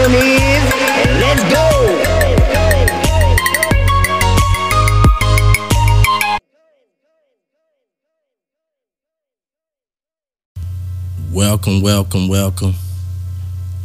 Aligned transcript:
Let's 0.00 1.42
go. 1.52 1.66
Welcome, 11.32 11.82
welcome, 11.82 12.28
welcome. 12.28 12.74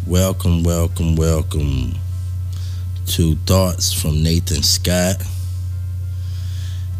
Welcome, 0.05 0.61
welcome, 0.61 1.15
welcome 1.15 1.93
to 3.07 3.35
Thoughts 3.47 3.91
from 3.91 4.21
Nathan 4.21 4.61
Scott. 4.61 5.15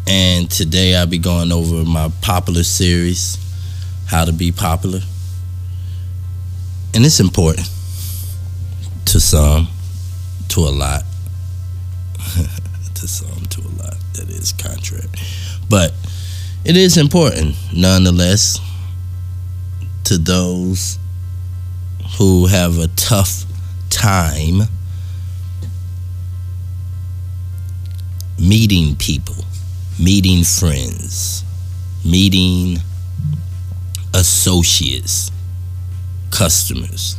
And 0.08 0.50
today 0.50 0.96
I'll 0.96 1.06
be 1.06 1.18
going 1.18 1.52
over 1.52 1.88
my 1.88 2.10
popular 2.20 2.64
series, 2.64 3.38
How 4.08 4.24
to 4.24 4.32
Be 4.32 4.50
Popular. 4.50 5.00
And 6.94 7.06
it's 7.06 7.20
important 7.20 7.73
to 9.06 9.20
some, 9.20 9.68
to 10.48 10.60
a 10.60 10.70
lot. 10.70 11.02
to 12.94 13.08
some, 13.08 13.44
to 13.46 13.60
a 13.60 13.72
lot. 13.82 13.96
That 14.14 14.28
is 14.28 14.52
contrary. 14.52 15.08
But 15.68 15.92
it 16.64 16.76
is 16.76 16.96
important 16.96 17.56
nonetheless 17.72 18.58
to 20.04 20.18
those 20.18 20.98
who 22.18 22.46
have 22.46 22.78
a 22.78 22.88
tough 22.88 23.44
time 23.90 24.62
meeting 28.38 28.96
people, 28.96 29.44
meeting 29.98 30.44
friends, 30.44 31.44
meeting 32.04 32.78
associates, 34.12 35.30
customers. 36.30 37.18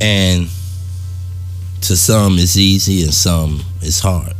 And 0.00 0.48
to 1.82 1.96
some 1.96 2.38
it's 2.38 2.56
easy 2.56 3.02
and 3.02 3.12
some 3.12 3.60
it's 3.80 4.00
hard. 4.00 4.32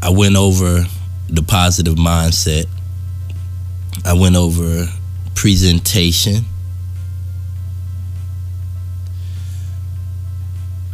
I 0.00 0.10
went 0.10 0.36
over 0.36 0.84
the 1.28 1.42
positive 1.42 1.96
mindset. 1.96 2.66
I 4.04 4.12
went 4.12 4.36
over 4.36 4.86
presentation. 5.34 6.44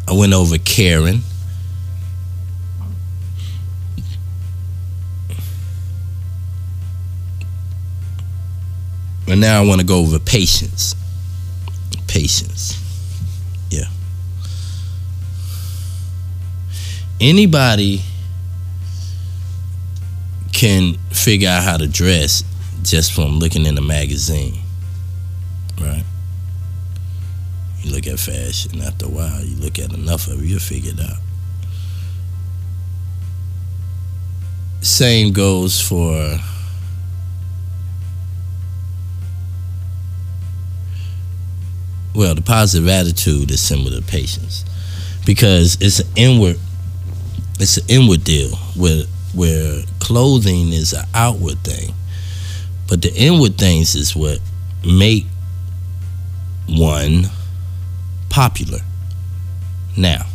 I 0.08 0.12
went 0.12 0.32
over 0.32 0.58
caring. 0.58 1.22
And 9.26 9.40
now 9.40 9.62
I 9.62 9.66
want 9.66 9.80
to 9.80 9.86
go 9.86 10.00
over 10.00 10.18
patience. 10.18 10.94
Patience. 12.14 12.80
Yeah. 13.70 13.88
Anybody 17.20 18.02
can 20.52 20.94
figure 21.10 21.48
out 21.48 21.64
how 21.64 21.76
to 21.76 21.88
dress 21.88 22.44
just 22.84 23.12
from 23.12 23.40
looking 23.40 23.66
in 23.66 23.76
a 23.76 23.82
magazine, 23.82 24.60
right? 25.80 26.04
You 27.82 27.90
look 27.90 28.06
at 28.06 28.20
fashion, 28.20 28.80
after 28.80 29.06
a 29.06 29.08
while, 29.08 29.44
you 29.44 29.56
look 29.56 29.80
at 29.80 29.92
enough 29.92 30.28
of 30.28 30.40
it, 30.40 30.46
you'll 30.46 30.60
figure 30.60 30.92
it 30.92 31.00
out. 31.00 31.18
Same 34.82 35.32
goes 35.32 35.80
for 35.80 36.38
well, 42.14 42.34
the 42.34 42.42
positive 42.42 42.88
attitude 42.88 43.50
is 43.50 43.60
similar 43.60 43.96
to 43.96 44.02
patience 44.02 44.64
because 45.26 45.76
it's 45.80 46.00
an 46.00 46.06
inward 46.16 46.58
it's 47.60 47.76
an 47.76 47.84
inward 47.88 48.24
deal 48.24 48.56
where 48.76 49.04
where 49.34 49.82
clothing 49.98 50.72
is 50.72 50.92
an 50.92 51.04
outward 51.14 51.58
thing, 51.58 51.92
but 52.88 53.02
the 53.02 53.12
inward 53.14 53.58
things 53.58 53.94
is 53.94 54.14
what 54.14 54.38
make 54.84 55.26
one 56.68 57.26
popular. 58.28 58.80
Now, 59.96 60.26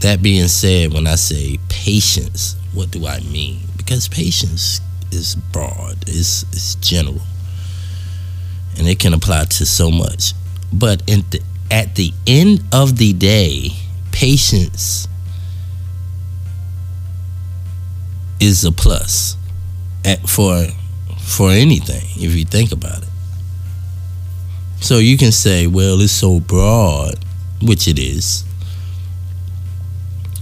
that 0.00 0.22
being 0.22 0.48
said, 0.48 0.92
when 0.92 1.06
I 1.06 1.16
say 1.16 1.58
patience, 1.68 2.56
what 2.72 2.90
do 2.90 3.06
I 3.06 3.20
mean? 3.20 3.60
Because 3.76 4.08
patience 4.08 4.80
is 5.10 5.34
broad, 5.34 6.04
it's, 6.06 6.44
it's 6.52 6.76
general, 6.76 7.20
and 8.78 8.86
it 8.86 8.98
can 8.98 9.14
apply 9.14 9.44
to 9.44 9.66
so 9.66 9.90
much. 9.90 10.32
But 10.72 11.02
at 11.70 11.94
the 11.94 12.12
end 12.26 12.62
of 12.72 12.98
the 12.98 13.12
day, 13.12 13.70
patience 14.12 15.08
is 18.40 18.64
a 18.64 18.72
plus 18.72 19.36
at, 20.04 20.28
for 20.28 20.66
for 21.18 21.50
anything 21.50 22.02
if 22.16 22.34
you 22.34 22.44
think 22.44 22.72
about 22.72 23.02
it. 23.02 23.08
So 24.80 24.98
you 24.98 25.18
can 25.18 25.32
say, 25.32 25.66
well, 25.66 26.00
it's 26.00 26.12
so 26.12 26.40
broad, 26.40 27.16
which 27.60 27.88
it 27.88 27.98
is. 27.98 28.44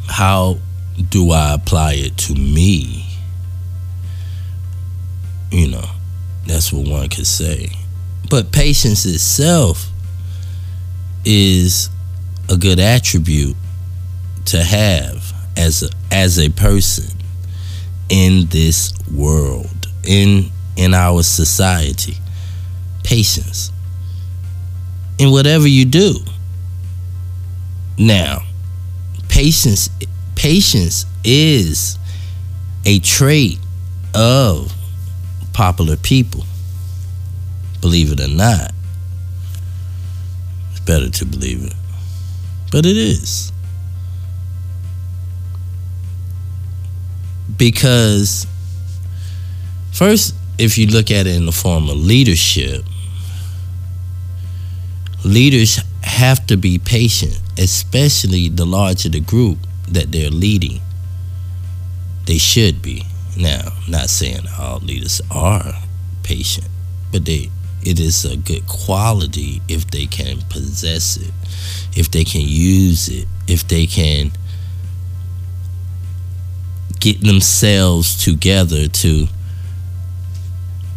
How 0.08 0.58
do 1.08 1.32
I 1.32 1.54
apply 1.54 1.94
it 1.94 2.16
to 2.18 2.34
me? 2.34 3.06
You 5.50 5.68
know, 5.68 5.90
that's 6.46 6.72
what 6.72 6.86
one 6.86 7.08
could 7.08 7.26
say. 7.26 7.70
But 8.28 8.52
patience 8.52 9.06
itself 9.06 9.90
is 11.26 11.90
a 12.48 12.56
good 12.56 12.78
attribute 12.78 13.56
to 14.46 14.62
have 14.62 15.34
as 15.56 15.82
a, 15.82 15.90
as 16.12 16.38
a 16.38 16.48
person 16.50 17.10
in 18.08 18.46
this 18.46 18.92
world, 19.12 19.88
in 20.04 20.50
in 20.76 20.94
our 20.94 21.22
society. 21.22 22.16
Patience. 23.02 23.72
In 25.18 25.30
whatever 25.30 25.66
you 25.66 25.84
do. 25.84 26.14
Now, 27.98 28.42
patience 29.28 29.88
patience 30.34 31.06
is 31.24 31.98
a 32.84 32.98
trait 33.00 33.58
of 34.14 34.72
popular 35.52 35.96
people. 35.96 36.44
Believe 37.80 38.12
it 38.12 38.20
or 38.20 38.28
not. 38.28 38.75
Better 40.86 41.10
to 41.10 41.24
believe 41.26 41.66
it. 41.66 41.74
But 42.72 42.86
it 42.86 42.96
is. 42.96 43.52
because 47.56 48.46
first 49.92 50.34
if 50.58 50.76
you 50.76 50.86
look 50.86 51.10
at 51.10 51.26
it 51.26 51.36
in 51.36 51.46
the 51.46 51.52
form 51.52 51.88
of 51.88 51.96
leadership 51.96 52.84
leaders 55.24 55.80
have 56.02 56.44
to 56.46 56.56
be 56.56 56.78
patient 56.78 57.40
especially 57.58 58.48
the 58.48 58.66
larger 58.66 59.08
the 59.08 59.20
group 59.20 59.58
that 59.88 60.12
they're 60.12 60.30
leading 60.30 60.80
they 62.26 62.38
should 62.38 62.82
be 62.82 63.04
now 63.36 63.72
not 63.88 64.10
saying 64.10 64.40
all 64.58 64.78
leaders 64.80 65.20
are 65.30 65.72
patient 66.22 66.68
but 67.12 67.24
they 67.24 67.50
it 67.86 68.00
is 68.00 68.24
a 68.24 68.36
good 68.36 68.66
quality 68.66 69.62
if 69.68 69.90
they 69.90 70.06
can 70.06 70.40
possess 70.48 71.16
it 71.16 71.32
if 71.94 72.10
they 72.10 72.24
can 72.24 72.42
use 72.42 73.08
it 73.08 73.26
if 73.46 73.66
they 73.68 73.86
can 73.86 74.30
get 77.00 77.20
themselves 77.20 78.24
together 78.24 78.88
to 78.88 79.28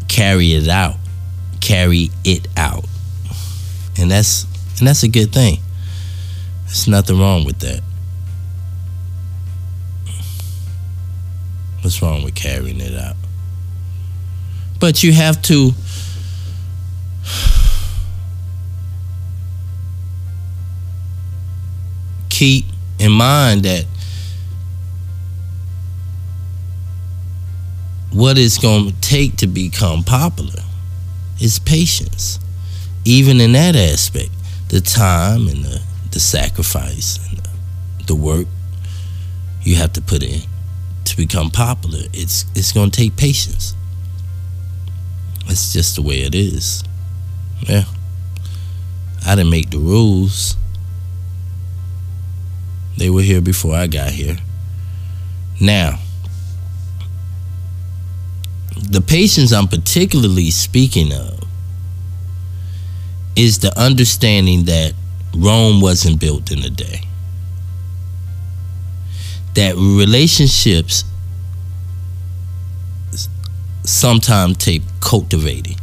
carry 0.07 0.53
it 0.53 0.67
out, 0.67 0.95
carry 1.61 2.09
it 2.23 2.47
out. 2.57 2.85
And 3.97 4.09
that's 4.09 4.45
and 4.79 4.87
that's 4.87 5.03
a 5.03 5.07
good 5.07 5.31
thing. 5.31 5.59
There's 6.65 6.87
nothing 6.87 7.19
wrong 7.19 7.45
with 7.45 7.59
that. 7.59 7.81
What's 11.81 12.01
wrong 12.01 12.23
with 12.23 12.35
carrying 12.35 12.81
it 12.81 12.97
out? 12.97 13.15
But 14.79 15.03
you 15.03 15.13
have 15.13 15.41
to 15.43 15.71
keep 22.39 22.63
in 22.99 23.11
mind 23.11 23.63
that 23.63 23.83
what 28.13 28.37
it's 28.37 28.57
going 28.57 28.89
to 28.89 29.01
take 29.01 29.35
to 29.35 29.45
become 29.45 30.05
popular 30.05 30.63
is 31.41 31.59
patience. 31.59 32.39
even 33.03 33.41
in 33.41 33.51
that 33.51 33.75
aspect, 33.75 34.31
the 34.69 34.79
time 34.79 35.47
and 35.47 35.65
the, 35.65 35.81
the 36.11 36.19
sacrifice 36.19 37.19
and 37.27 37.39
the, 37.39 37.49
the 38.05 38.15
work 38.15 38.47
you 39.63 39.75
have 39.75 39.91
to 39.91 40.01
put 40.01 40.23
in 40.23 40.41
to 41.03 41.17
become 41.17 41.49
popular, 41.49 41.99
it's 42.13 42.45
it's 42.55 42.71
gonna 42.71 42.89
take 42.89 43.17
patience. 43.17 43.75
It's 45.47 45.73
just 45.73 45.97
the 45.97 46.03
way 46.03 46.21
it 46.21 46.35
is. 46.35 46.83
Yeah. 47.63 47.83
I 49.25 49.35
didn't 49.35 49.51
make 49.51 49.71
the 49.71 49.79
rules. 49.79 50.55
They 52.99 53.09
were 53.09 53.21
here 53.21 53.39
before 53.39 53.75
I 53.75 53.87
got 53.87 54.11
here. 54.11 54.35
Now, 55.61 55.99
the 58.75 58.99
patience 58.99 59.53
I'm 59.53 59.69
particularly 59.69 60.51
speaking 60.51 61.13
of 61.13 61.39
is 63.37 63.59
the 63.59 63.71
understanding 63.79 64.65
that 64.65 64.95
Rome 65.33 65.79
wasn't 65.79 66.19
built 66.19 66.51
in 66.51 66.59
a 66.59 66.69
day. 66.69 67.03
That 69.53 69.75
relationships 69.77 71.05
sometimes 73.85 74.57
take 74.57 74.81
cultivating. 74.99 75.77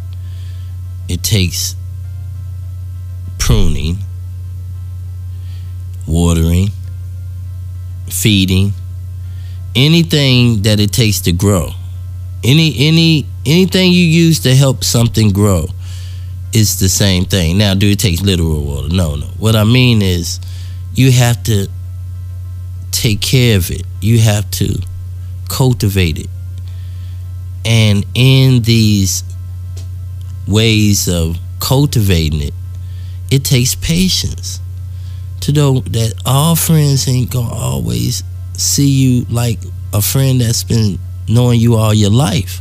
It 1.08 1.22
takes 1.22 1.76
pruning, 3.38 4.00
watering, 6.06 6.72
feeding, 8.08 8.72
anything 9.74 10.62
that 10.62 10.80
it 10.80 10.92
takes 10.92 11.20
to 11.22 11.32
grow. 11.32 11.70
Any 12.44 12.74
any 12.78 13.26
anything 13.44 13.92
you 13.92 14.04
use 14.04 14.40
to 14.40 14.54
help 14.54 14.84
something 14.84 15.32
grow 15.32 15.68
is 16.52 16.78
the 16.78 16.88
same 16.88 17.24
thing. 17.24 17.58
Now, 17.58 17.74
do 17.74 17.90
it 17.90 17.98
take 17.98 18.20
literal 18.20 18.64
water? 18.64 18.88
No, 18.88 19.16
no. 19.16 19.26
What 19.38 19.56
I 19.56 19.64
mean 19.64 20.00
is 20.02 20.40
you 20.94 21.12
have 21.12 21.42
to 21.44 21.68
take 22.92 23.20
care 23.20 23.58
of 23.58 23.70
it. 23.70 23.82
You 24.00 24.18
have 24.20 24.50
to 24.52 24.80
cultivate 25.48 26.18
it. 26.18 26.30
And 27.64 28.06
in 28.14 28.62
these 28.62 29.24
ways 30.46 31.08
of 31.08 31.38
cultivating 31.60 32.40
it, 32.40 32.54
it 33.30 33.44
takes 33.44 33.74
patience 33.74 34.60
to 35.40 35.52
know 35.52 35.80
that 35.80 36.14
all 36.24 36.56
friends 36.56 37.08
ain't 37.08 37.30
gonna 37.30 37.52
always 37.54 38.22
see 38.54 38.88
you 38.88 39.26
like 39.30 39.58
a 39.92 40.02
friend 40.02 40.40
that's 40.40 40.64
been 40.64 40.98
knowing 41.28 41.60
you 41.60 41.76
all 41.76 41.94
your 41.94 42.10
life. 42.10 42.60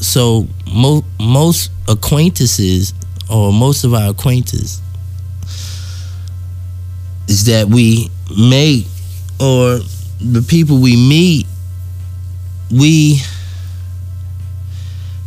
So 0.00 0.46
mo- 0.72 1.04
most 1.20 1.70
acquaintances 1.88 2.94
or 3.30 3.52
most 3.52 3.84
of 3.84 3.94
our 3.94 4.10
acquaintances 4.10 4.80
is 7.28 7.44
that 7.46 7.66
we 7.68 8.10
make 8.36 8.86
or 9.40 9.80
the 10.20 10.44
people 10.46 10.80
we 10.80 10.96
meet 10.96 11.46
we 12.70 13.20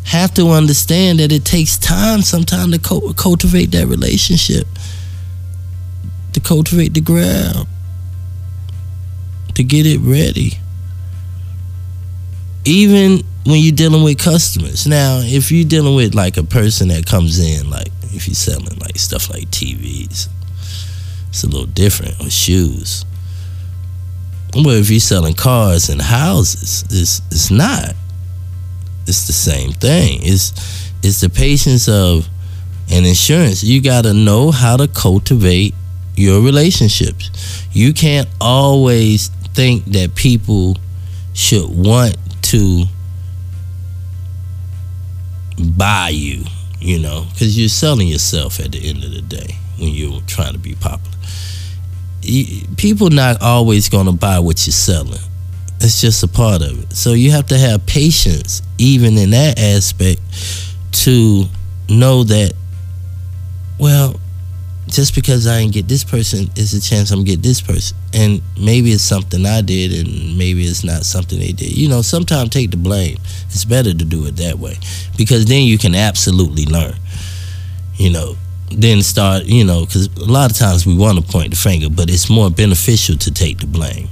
have 0.06 0.34
to 0.34 0.50
understand 0.50 1.20
that 1.20 1.32
it 1.32 1.46
takes 1.46 1.78
time 1.78 2.22
sometimes 2.22 2.74
to 2.74 2.80
co- 2.80 3.14
cultivate 3.14 3.72
that 3.72 3.88
relationship 3.88 4.68
to 6.36 6.42
cultivate 6.42 6.94
the 6.94 7.02
ground 7.02 7.68
to 9.56 9.64
get 9.64 9.86
it 9.86 10.00
ready 10.00 10.60
even 12.66 13.22
when 13.46 13.62
you're 13.62 13.76
dealing 13.76 14.04
with 14.04 14.18
customers. 14.18 14.86
Now, 14.86 15.20
if 15.24 15.52
you're 15.52 15.68
dealing 15.68 15.96
with 15.96 16.14
like 16.14 16.36
a 16.38 16.44
person 16.44 16.90
that 16.90 17.06
comes 17.06 17.40
in, 17.40 17.70
like 17.70 17.88
if 18.12 18.28
you're 18.28 18.36
selling 18.36 18.78
like 18.80 18.98
stuff 18.98 19.30
like 19.30 19.50
TVs, 19.50 20.28
it's 21.30 21.44
a 21.44 21.48
little 21.48 21.68
different, 21.68 22.20
or 22.20 22.30
shoes. 22.30 23.06
But 24.52 24.76
if 24.78 24.90
you're 24.90 25.00
selling 25.00 25.36
cars 25.36 25.90
and 25.90 26.02
houses, 26.02 26.84
it's 26.90 27.22
it's 27.32 27.52
not. 27.52 27.94
It's 29.08 29.28
the 29.28 29.34
same 29.34 29.72
thing. 29.72 30.20
It's 30.24 30.92
it's 31.04 31.22
the 31.22 31.30
patience 31.30 31.88
of 31.88 32.28
an 32.92 33.06
insurance. 33.06 33.64
You 33.64 33.82
gotta 33.82 34.14
know 34.14 34.52
how 34.52 34.76
to 34.78 34.88
cultivate 34.88 35.76
your 36.16 36.42
relationships. 36.42 37.66
You 37.72 37.94
can't 37.94 38.28
always 38.40 39.28
think 39.54 39.86
that 39.86 40.16
people 40.16 40.78
should 41.34 41.70
want 41.70 42.18
to 42.44 42.86
buy 45.78 46.10
you, 46.10 46.44
you 46.80 47.00
know, 47.00 47.26
because 47.32 47.58
you're 47.58 47.70
selling 47.70 48.08
yourself 48.08 48.60
at 48.60 48.72
the 48.72 48.90
end 48.90 49.04
of 49.04 49.12
the 49.14 49.22
day 49.22 49.56
when 49.78 49.90
you're 49.90 50.22
trying 50.22 50.54
to 50.54 50.60
be 50.60 50.76
popular. 50.76 51.18
People 52.78 53.10
not 53.10 53.42
always 53.42 53.90
going 53.90 54.08
to 54.08 54.12
buy 54.12 54.40
what 54.40 54.66
you're 54.66 54.74
selling. 54.74 55.20
It's 55.82 56.02
just 56.02 56.24
a 56.24 56.28
part 56.28 56.62
of 56.62 56.84
it. 56.84 56.94
So 56.94 57.14
you 57.14 57.32
have 57.32 57.48
to 57.48 57.58
have 57.58 57.86
patience, 57.86 58.62
even 58.78 59.18
in 59.18 59.32
that 59.32 59.60
aspect, 59.60 60.22
to 61.04 61.46
know 61.90 62.24
that, 62.24 62.54
well, 63.78 64.20
just 64.96 65.14
because 65.14 65.46
I 65.46 65.60
didn't 65.60 65.74
get 65.74 65.90
this 65.90 66.06
person 66.06 66.50
is 66.56 66.74
a 66.74 66.80
chance 66.80 67.12
I'm 67.12 67.26
get 67.26 67.44
this 67.44 67.60
person. 67.60 67.98
And 68.14 68.42
maybe 68.58 68.92
it's 68.92 69.04
something 69.04 69.46
I 69.46 69.60
did 69.60 69.92
and 69.92 70.38
maybe 70.38 70.64
it's 70.64 70.86
not 70.86 71.04
something 71.04 71.38
they 71.38 71.52
did. 71.52 71.78
You 71.78 71.90
know, 71.90 72.02
sometimes 72.02 72.52
take 72.52 72.72
the 72.72 72.78
blame. 72.78 73.18
It's 73.48 73.66
better 73.66 73.94
to 73.94 74.06
do 74.06 74.26
it 74.26 74.38
that 74.38 74.58
way. 74.58 74.78
Because 75.18 75.46
then 75.48 75.64
you 75.64 75.78
can 75.78 75.96
absolutely 75.96 76.66
learn. 76.66 76.94
You 77.96 78.12
know, 78.12 78.36
then 78.72 79.02
start, 79.02 79.44
you 79.44 79.66
know, 79.66 79.86
because 79.86 80.08
a 80.16 80.32
lot 80.32 80.50
of 80.50 80.58
times 80.58 80.86
we 80.86 80.96
want 80.96 81.18
to 81.18 81.30
point 81.30 81.50
the 81.50 81.58
finger, 81.58 81.90
but 81.90 82.10
it's 82.10 82.30
more 82.30 82.50
beneficial 82.50 83.18
to 83.18 83.34
take 83.34 83.60
the 83.60 83.68
blame. 83.68 84.08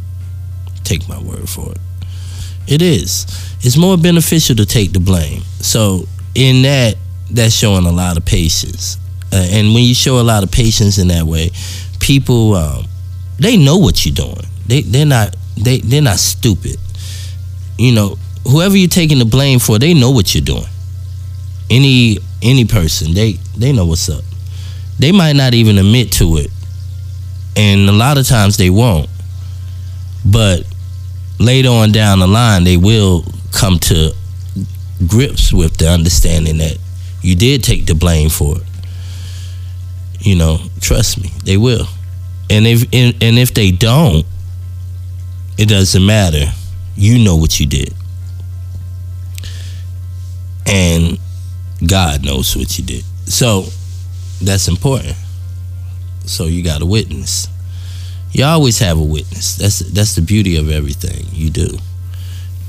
Take 0.84 1.08
my 1.08 1.22
word 1.22 1.48
for 1.48 1.72
it. 1.72 1.80
It 2.68 2.82
is. 2.82 3.25
It's 3.62 3.78
more 3.78 3.98
beneficial 3.98 4.58
to 4.58 4.66
take 4.66 4.92
the 4.92 5.00
blame. 5.00 5.44
So 5.62 6.08
in 6.36 6.63
that, 6.63 6.96
that's 7.32 7.54
showing 7.54 7.86
a 7.86 7.92
lot 7.92 8.18
of 8.18 8.25
patience 8.25 8.98
and 9.34 9.74
when 9.74 9.84
you 9.84 9.94
show 9.96 10.20
a 10.20 10.24
lot 10.24 10.44
of 10.44 10.52
patience 10.52 10.98
in 10.98 11.08
that 11.08 11.25
way, 11.25 11.50
people 12.00 12.56
um, 12.56 12.86
they 13.40 13.58
know 13.58 13.78
what 13.78 14.06
you're 14.06 14.13
doing. 14.16 14.46
They 14.68 14.82
they're 14.82 15.06
not 15.06 15.36
they 15.58 15.80
they're 15.80 16.02
not 16.02 16.20
stupid. 16.20 16.78
You 17.78 17.94
know, 17.94 18.18
whoever 18.46 18.78
you're 18.78 18.90
taking 18.90 19.20
the 19.20 19.25
blame 19.25 19.60
for, 19.60 19.80
they 19.80 19.94
know 19.94 20.12
what 20.12 20.36
you're 20.36 20.44
doing. 20.44 20.68
Any 21.70 22.18
any 22.42 22.66
person, 22.66 23.13
they 23.13 23.34
they 23.58 23.72
know 23.72 23.86
what's 23.86 24.10
up. 24.10 24.24
They 25.00 25.12
might 25.12 25.36
not 25.36 25.54
even 25.54 25.78
admit 25.78 26.12
to 26.13 26.38
it, 26.38 26.52
and 27.56 27.90
a 27.90 27.94
lot 27.94 28.18
of 28.18 28.28
times 28.28 28.58
they 28.58 28.70
won't. 28.70 29.10
But 30.25 30.63
later 31.40 31.70
on 31.70 31.92
down 31.92 32.20
the 32.20 32.28
line, 32.28 32.63
they 32.63 32.78
will 32.78 33.25
come 33.52 33.80
to 33.80 34.13
grips 35.08 35.52
with 35.52 35.78
the 35.78 35.90
understanding 35.90 36.60
that 36.60 36.78
you 37.22 37.36
did 37.36 37.63
take 37.63 37.86
the 37.88 37.96
blame 37.96 38.30
for 38.30 38.58
it 38.58 38.63
you 40.24 40.36
know, 40.36 40.58
trust 40.80 41.22
me, 41.22 41.30
they 41.44 41.58
will. 41.58 41.86
And 42.50 42.65
if 42.65 42.84
and, 42.94 43.15
and 43.22 43.38
if 43.38 43.53
they 43.53 43.72
don't, 43.72 44.25
it 45.58 45.68
doesn't 45.68 46.06
matter. 46.06 46.46
You 46.96 47.24
know 47.24 47.36
what 47.36 47.60
you 47.60 47.65
did. 47.65 47.94
And 50.65 51.20
God 51.86 52.24
knows 52.24 52.56
what 52.56 52.77
you 52.77 52.86
did. 52.86 53.03
So 53.25 53.65
that's 54.42 54.68
important. 54.68 55.15
So 56.25 56.46
you 56.46 56.63
got 56.63 56.82
a 56.82 56.86
witness. 56.86 57.48
You 58.32 58.46
always 58.46 58.80
have 58.80 58.98
a 58.98 59.03
witness. 59.03 59.58
That's 59.58 59.80
that's 59.80 60.15
the 60.15 60.22
beauty 60.22 60.56
of 60.56 60.70
everything 60.70 61.25
you 61.34 61.50
do. 61.50 61.77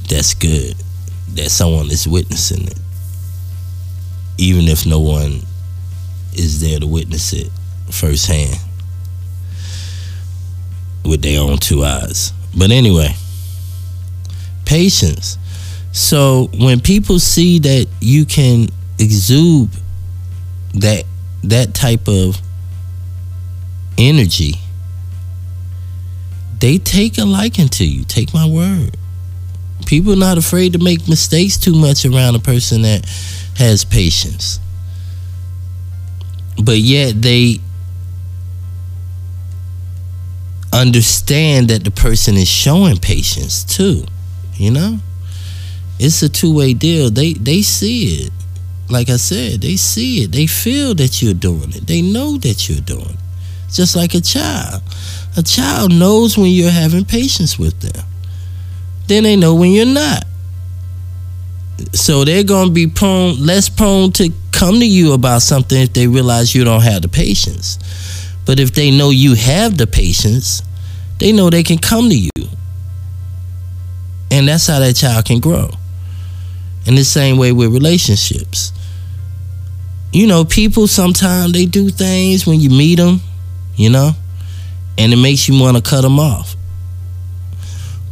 That's 0.09 0.35
good. 0.35 0.75
That 1.35 1.51
someone 1.51 1.87
is 1.87 2.09
witnessing 2.09 2.67
it. 2.67 2.79
Even 4.39 4.67
if 4.67 4.85
no 4.87 4.99
one 4.99 5.43
is 6.37 6.61
there 6.61 6.81
to 6.81 6.87
witness 6.87 7.33
it 7.33 7.51
firsthand 7.91 8.59
with 11.05 11.23
their 11.23 11.41
own 11.41 11.59
two 11.59 11.85
eyes. 11.85 12.33
But 12.57 12.71
anyway, 12.71 13.15
patience. 14.65 15.39
So 15.93 16.51
when 16.55 16.81
people 16.81 17.19
see 17.19 17.59
that 17.61 17.87
you 18.01 18.25
can 18.25 18.69
exude 18.99 19.71
that 20.75 21.05
that 21.45 21.75
type 21.75 22.09
of 22.09 22.41
energy, 23.99 24.55
they 26.59 26.79
take 26.79 27.19
a 27.19 27.25
liking 27.25 27.69
to 27.69 27.85
you. 27.85 28.05
Take 28.05 28.33
my 28.33 28.47
word. 28.47 28.97
People 29.87 30.17
not 30.17 30.39
afraid 30.39 30.73
to 30.73 30.79
make 30.79 31.07
mistakes 31.09 31.59
too 31.59 31.75
much 31.75 32.07
around 32.07 32.35
a 32.35 32.39
person 32.39 32.83
that 32.83 33.05
has 33.57 33.85
patience 33.85 34.59
but 36.63 36.79
yet 36.79 37.21
they 37.21 37.59
understand 40.73 41.69
that 41.69 41.85
the 41.85 41.91
person 41.91 42.35
is 42.37 42.49
showing 42.49 42.97
patience 42.97 43.65
too 43.65 44.05
you 44.55 44.71
know 44.71 44.99
it's 45.99 46.23
a 46.23 46.29
two-way 46.29 46.75
deal 46.75 47.11
they 47.11 47.33
they 47.35 47.63
see 47.63 48.25
it 48.25 48.33
like 48.91 49.09
I 49.09 49.17
said, 49.17 49.63
they 49.63 49.77
see 49.77 50.25
it. 50.25 50.33
They 50.33 50.47
feel 50.47 50.95
that 50.97 51.23
you're 51.23 51.35
doing 51.35 51.71
it. 51.71 51.87
They 51.87 52.03
know 52.03 52.37
that 52.39 52.69
you're 52.69 52.81
doing 52.81 53.11
it. 53.11 53.73
Just 53.73 53.97
like 53.97 54.15
a 54.15 54.21
child. 54.21 54.83
A 55.37 55.43
child 55.43 55.93
knows 55.93 56.37
when 56.37 56.51
you're 56.51 56.71
having 56.71 57.05
patience 57.05 57.59
with 57.59 57.81
them. 57.81 58.05
Then 59.07 59.25
they 59.25 59.37
know 59.37 59.55
when 59.55 59.73
you're 59.73 59.87
not. 59.87 60.25
So 61.93 62.25
they're 62.25 62.45
going 62.45 62.69
to 62.69 62.75
be 62.75 62.87
prone, 62.87 63.45
less 63.45 63.69
prone 63.69 64.13
to 64.13 64.31
come 64.53 64.79
to 64.81 64.87
you 64.87 65.13
about 65.13 65.43
something 65.43 65.81
if 65.81 65.93
they 65.93 66.07
realize 66.07 66.55
you 66.55 66.65
don't 66.65 66.83
have 66.83 67.03
the 67.03 67.09
patience. 67.09 67.79
But 68.47 68.61
if 68.61 68.73
they 68.73 68.91
know 68.91 69.11
you 69.11 69.35
have 69.35 69.77
the 69.77 69.87
patience, 69.87 70.63
they 71.19 71.33
know 71.33 71.51
they 71.51 71.63
can 71.63 71.79
come 71.79 72.09
to 72.09 72.17
you. 72.17 72.31
And 74.31 74.49
that's 74.49 74.67
how 74.67 74.79
that 74.81 74.95
child 74.95 75.25
can 75.25 75.41
grow. 75.41 75.71
In 76.87 76.95
the 76.95 77.05
same 77.05 77.39
way 77.39 77.53
with 77.53 77.73
relationships. 77.73 78.73
You 80.13 80.27
know, 80.27 80.45
people 80.45 80.87
sometimes 80.87 81.53
they 81.53 81.67
do 81.67 81.89
things 81.89 82.47
when 82.47 82.61
you 82.61 82.71
meet 82.71 82.97
them, 82.97 83.21
you 83.75 83.91
know, 83.91 84.13
and 84.99 85.13
it 85.13 85.17
makes 85.17 85.49
you 85.49 85.61
want 85.61 85.77
to 85.77 85.83
cut 85.83 86.03
them 86.03 86.21
off. 86.21 86.55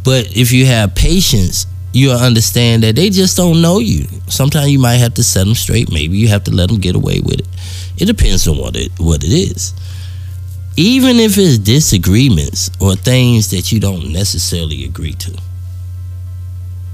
But 0.05 0.37
if 0.37 0.53
you 0.53 0.67
have 0.67 0.95
patience, 0.95 1.67
you'll 1.93 2.17
understand 2.17 2.83
that 2.83 2.97
they 2.97 3.11
just 3.11 3.37
don't 3.37 3.61
know 3.61 3.79
you. 3.79 4.07
Sometimes 4.29 4.71
you 4.71 4.79
might 4.79 4.97
have 4.97 5.15
to 5.15 5.23
set 5.23 5.45
them 5.45 5.55
straight. 5.55 5.93
Maybe 5.93 6.17
you 6.17 6.29
have 6.29 6.45
to 6.45 6.51
let 6.51 6.69
them 6.69 6.81
get 6.81 6.97
away 6.97 7.21
with 7.21 7.41
it. 7.41 7.49
It 7.99 8.07
depends 8.07 8.49
on 8.49 8.59
what 8.59 8.77
it 8.77 8.93
what 8.99 9.23
it 9.25 9.33
is. 9.33 9.75
Even 10.77 11.17
if 11.17 11.37
it's 11.37 11.59
disagreements 11.59 12.71
or 12.81 12.97
things 12.97 13.51
that 13.51 13.73
you 13.73 13.81
don't 13.81 14.13
necessarily 14.13 14.85
agree 14.85 15.13
to 15.13 15.39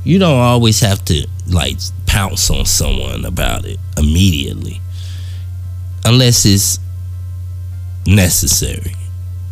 you 0.08 0.18
don't 0.18 0.40
always 0.40 0.80
have 0.80 1.04
to 1.04 1.26
like 1.48 1.76
pounce 2.06 2.50
on 2.50 2.64
someone 2.64 3.26
about 3.26 3.66
it 3.66 3.78
immediately 3.98 4.80
unless 6.06 6.46
it's 6.46 6.80
necessary 8.06 8.94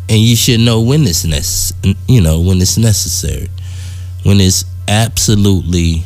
and 0.09 0.19
you 0.19 0.35
should 0.35 0.59
know 0.59 0.81
when 0.81 1.03
it's 1.03 1.25
necessary 1.25 1.95
you 2.07 2.19
know 2.21 2.41
when 2.41 2.59
it's 2.59 2.75
necessary 2.75 3.47
when 4.23 4.41
it's 4.41 4.65
absolutely 4.87 6.03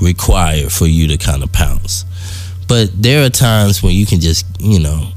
required 0.00 0.72
for 0.72 0.86
you 0.86 1.08
to 1.08 1.16
kind 1.16 1.42
of 1.42 1.52
pounce 1.52 2.04
but 2.66 2.90
there 3.00 3.24
are 3.24 3.30
times 3.30 3.82
when 3.82 3.92
you 3.94 4.04
can 4.06 4.20
just 4.20 4.46
you 4.60 4.80
know 4.80 5.08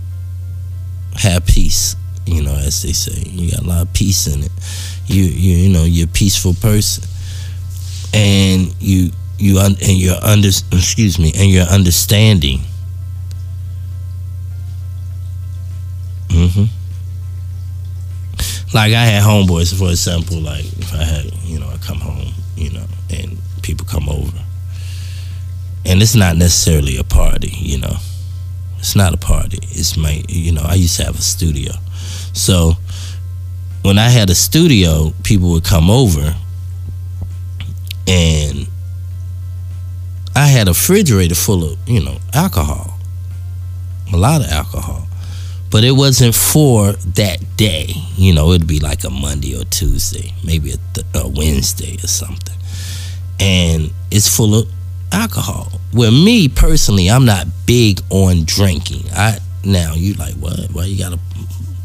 have 1.15 1.45
peace 1.45 1.95
you 2.25 2.43
know 2.43 2.53
as 2.53 2.83
they 2.83 2.93
say 2.93 3.23
you 3.29 3.51
got 3.51 3.61
a 3.61 3.67
lot 3.67 3.81
of 3.81 3.93
peace 3.93 4.27
in 4.27 4.43
it 4.43 4.51
you 5.07 5.23
you 5.23 5.57
you 5.57 5.69
know 5.69 5.83
you're 5.83 6.05
a 6.05 6.11
peaceful 6.11 6.53
person 6.53 7.03
and 8.13 8.75
you 8.79 9.11
you 9.39 9.59
and 9.59 9.79
your 9.81 10.15
under 10.23 10.47
excuse 10.47 11.19
me 11.19 11.31
and 11.35 11.49
your 11.49 11.65
understanding. 11.65 12.61
Mm-hmm. 16.29 16.65
Like 18.73 18.93
I 18.93 19.05
had 19.05 19.23
homeboys, 19.23 19.77
for 19.77 19.89
example. 19.89 20.39
Like 20.39 20.65
if 20.65 20.93
I 20.93 21.03
had, 21.03 21.25
you 21.43 21.59
know, 21.59 21.69
I 21.69 21.77
come 21.77 21.99
home, 21.99 22.33
you 22.55 22.71
know, 22.71 22.85
and 23.09 23.37
people 23.63 23.85
come 23.85 24.09
over, 24.09 24.37
and 25.85 26.01
it's 26.01 26.15
not 26.15 26.37
necessarily 26.37 26.97
a 26.97 27.03
party, 27.03 27.53
you 27.53 27.79
know. 27.79 27.95
It's 28.79 28.95
not 28.95 29.13
a 29.13 29.17
party. 29.17 29.57
It's 29.63 29.97
my, 29.97 30.23
you 30.27 30.51
know, 30.51 30.61
I 30.63 30.75
used 30.75 30.97
to 30.97 31.05
have 31.05 31.17
a 31.17 31.21
studio, 31.21 31.73
so 32.33 32.73
when 33.83 33.97
I 33.97 34.09
had 34.09 34.29
a 34.29 34.35
studio, 34.35 35.13
people 35.23 35.51
would 35.51 35.63
come 35.63 35.89
over 35.89 36.35
and 38.07 38.67
I 40.35 40.47
had 40.47 40.67
a 40.67 40.71
refrigerator 40.71 41.35
full 41.35 41.63
of 41.63 41.77
you 41.87 42.03
know 42.03 42.17
alcohol, 42.33 42.99
a 44.13 44.17
lot 44.17 44.41
of 44.41 44.47
alcohol, 44.51 45.07
but 45.71 45.83
it 45.83 45.91
wasn't 45.91 46.35
for 46.35 46.93
that 46.93 47.57
day. 47.57 47.87
You 48.15 48.33
know, 48.33 48.51
it'd 48.51 48.67
be 48.67 48.79
like 48.79 49.03
a 49.03 49.09
Monday 49.09 49.59
or 49.59 49.65
Tuesday, 49.65 50.33
maybe 50.43 50.71
a, 50.71 50.77
th- 50.93 51.07
a 51.15 51.27
Wednesday 51.27 51.95
or 52.03 52.07
something, 52.07 52.55
and 53.39 53.91
it's 54.11 54.33
full 54.33 54.55
of 54.55 54.69
alcohol. 55.11 55.71
Well, 55.93 56.11
me 56.11 56.47
personally, 56.49 57.09
I'm 57.09 57.25
not 57.25 57.47
big 57.65 58.01
on 58.09 58.43
drinking. 58.45 59.05
I 59.13 59.39
now 59.63 59.93
you 59.93 60.13
like 60.13 60.35
what? 60.35 60.71
Why 60.71 60.85
you 60.85 60.97
got 60.97 61.13
a 61.13 61.19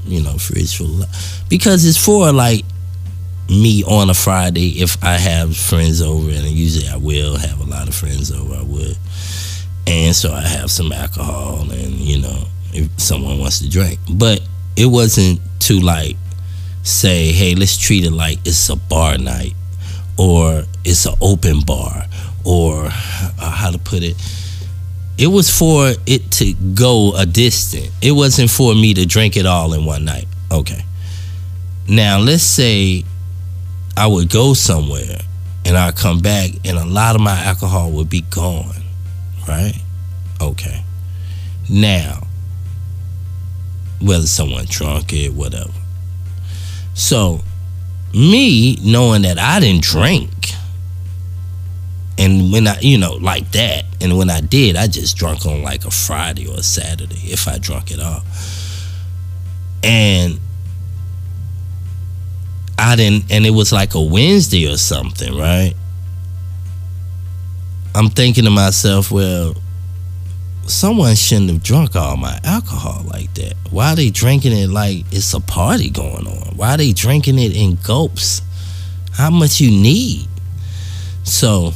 you 0.04 0.22
know 0.22 0.38
fridge 0.38 0.76
full? 0.76 1.02
Of, 1.02 1.44
because 1.48 1.84
it's 1.84 2.02
for 2.02 2.32
like 2.32 2.64
me 3.48 3.84
on 3.84 4.08
a 4.10 4.14
Friday 4.14 4.80
if 4.80 5.02
I 5.02 5.14
have 5.14 5.56
friends 5.56 6.00
over, 6.00 6.30
and 6.30 6.44
usually 6.44 6.88
I 6.88 6.96
will 6.96 7.36
have 7.36 7.60
a 7.60 7.64
lot 7.64 7.88
of 7.88 7.94
friends 7.94 8.30
over. 8.30 8.54
I 8.54 8.62
would, 8.62 8.96
and 9.86 10.14
so 10.14 10.32
I 10.32 10.42
have 10.42 10.70
some 10.70 10.92
alcohol, 10.92 11.70
and 11.70 11.94
you 11.94 12.20
know, 12.20 12.44
if 12.72 12.88
someone 13.00 13.38
wants 13.38 13.60
to 13.60 13.68
drink, 13.68 13.98
but 14.10 14.40
it 14.76 14.86
wasn't 14.86 15.40
to 15.60 15.80
like 15.80 16.16
say, 16.82 17.32
hey, 17.32 17.54
let's 17.54 17.76
treat 17.76 18.04
it 18.04 18.10
like 18.10 18.38
it's 18.44 18.68
a 18.68 18.76
bar 18.76 19.18
night, 19.18 19.54
or 20.18 20.64
it's 20.84 21.06
an 21.06 21.14
open 21.20 21.60
bar, 21.60 22.06
or 22.44 22.86
uh, 22.86 23.50
how 23.50 23.70
to 23.70 23.78
put 23.78 24.02
it. 24.02 24.16
It 25.18 25.28
was 25.28 25.56
for 25.56 25.92
it 26.06 26.30
to 26.32 26.54
go 26.74 27.14
a 27.14 27.26
distance. 27.26 27.90
It 28.00 28.12
wasn't 28.12 28.50
for 28.50 28.74
me 28.74 28.94
to 28.94 29.06
drink 29.06 29.36
it 29.36 29.46
all 29.46 29.72
in 29.74 29.84
one 29.84 30.04
night. 30.04 30.26
Okay. 30.50 30.84
Now 31.88 32.18
let's 32.18 32.42
say 32.42 33.04
I 33.96 34.06
would 34.06 34.30
go 34.30 34.54
somewhere 34.54 35.18
and 35.64 35.76
I'd 35.76 35.96
come 35.96 36.20
back 36.20 36.50
and 36.64 36.78
a 36.78 36.84
lot 36.84 37.14
of 37.14 37.20
my 37.20 37.38
alcohol 37.44 37.92
would 37.92 38.08
be 38.08 38.22
gone. 38.22 38.82
Right? 39.46 39.74
Okay. 40.40 40.84
Now, 41.68 42.26
whether 44.02 44.26
someone 44.26 44.66
drunk 44.68 45.12
it, 45.12 45.32
whatever. 45.32 45.72
So, 46.94 47.40
me 48.14 48.76
knowing 48.82 49.22
that 49.22 49.38
I 49.38 49.60
didn't 49.60 49.82
drink, 49.82 50.52
and 52.18 52.52
when 52.52 52.66
I, 52.68 52.78
you 52.80 52.98
know, 52.98 53.14
like 53.14 53.50
that, 53.52 53.84
and 54.00 54.18
when 54.18 54.30
I 54.30 54.40
did, 54.40 54.76
I 54.76 54.86
just 54.86 55.16
drunk 55.16 55.46
on 55.46 55.62
like 55.62 55.84
a 55.84 55.90
Friday 55.90 56.46
or 56.46 56.58
a 56.58 56.62
Saturday 56.62 57.32
if 57.32 57.48
I 57.48 57.58
drunk 57.58 57.90
it 57.90 58.00
all. 58.00 58.22
And 59.82 60.38
I 62.78 62.96
didn't, 62.96 63.30
and 63.30 63.46
it 63.46 63.50
was 63.50 63.72
like 63.72 63.94
a 63.94 64.00
Wednesday 64.00 64.70
or 64.70 64.76
something, 64.76 65.36
right? 65.36 65.74
I'm 67.94 68.08
thinking 68.08 68.44
to 68.44 68.50
myself, 68.50 69.10
well, 69.10 69.54
someone 70.72 71.14
shouldn't 71.14 71.50
have 71.50 71.62
drunk 71.62 71.94
all 71.94 72.16
my 72.16 72.38
alcohol 72.44 73.04
like 73.04 73.32
that. 73.34 73.54
Why 73.70 73.92
are 73.92 73.96
they 73.96 74.10
drinking 74.10 74.52
it 74.52 74.68
like 74.68 75.04
it's 75.12 75.34
a 75.34 75.40
party 75.40 75.90
going 75.90 76.26
on? 76.26 76.56
Why 76.56 76.74
are 76.74 76.76
they 76.76 76.92
drinking 76.92 77.38
it 77.38 77.54
in 77.54 77.78
gulps? 77.84 78.42
How 79.12 79.30
much 79.30 79.60
you 79.60 79.70
need? 79.70 80.28
So, 81.24 81.72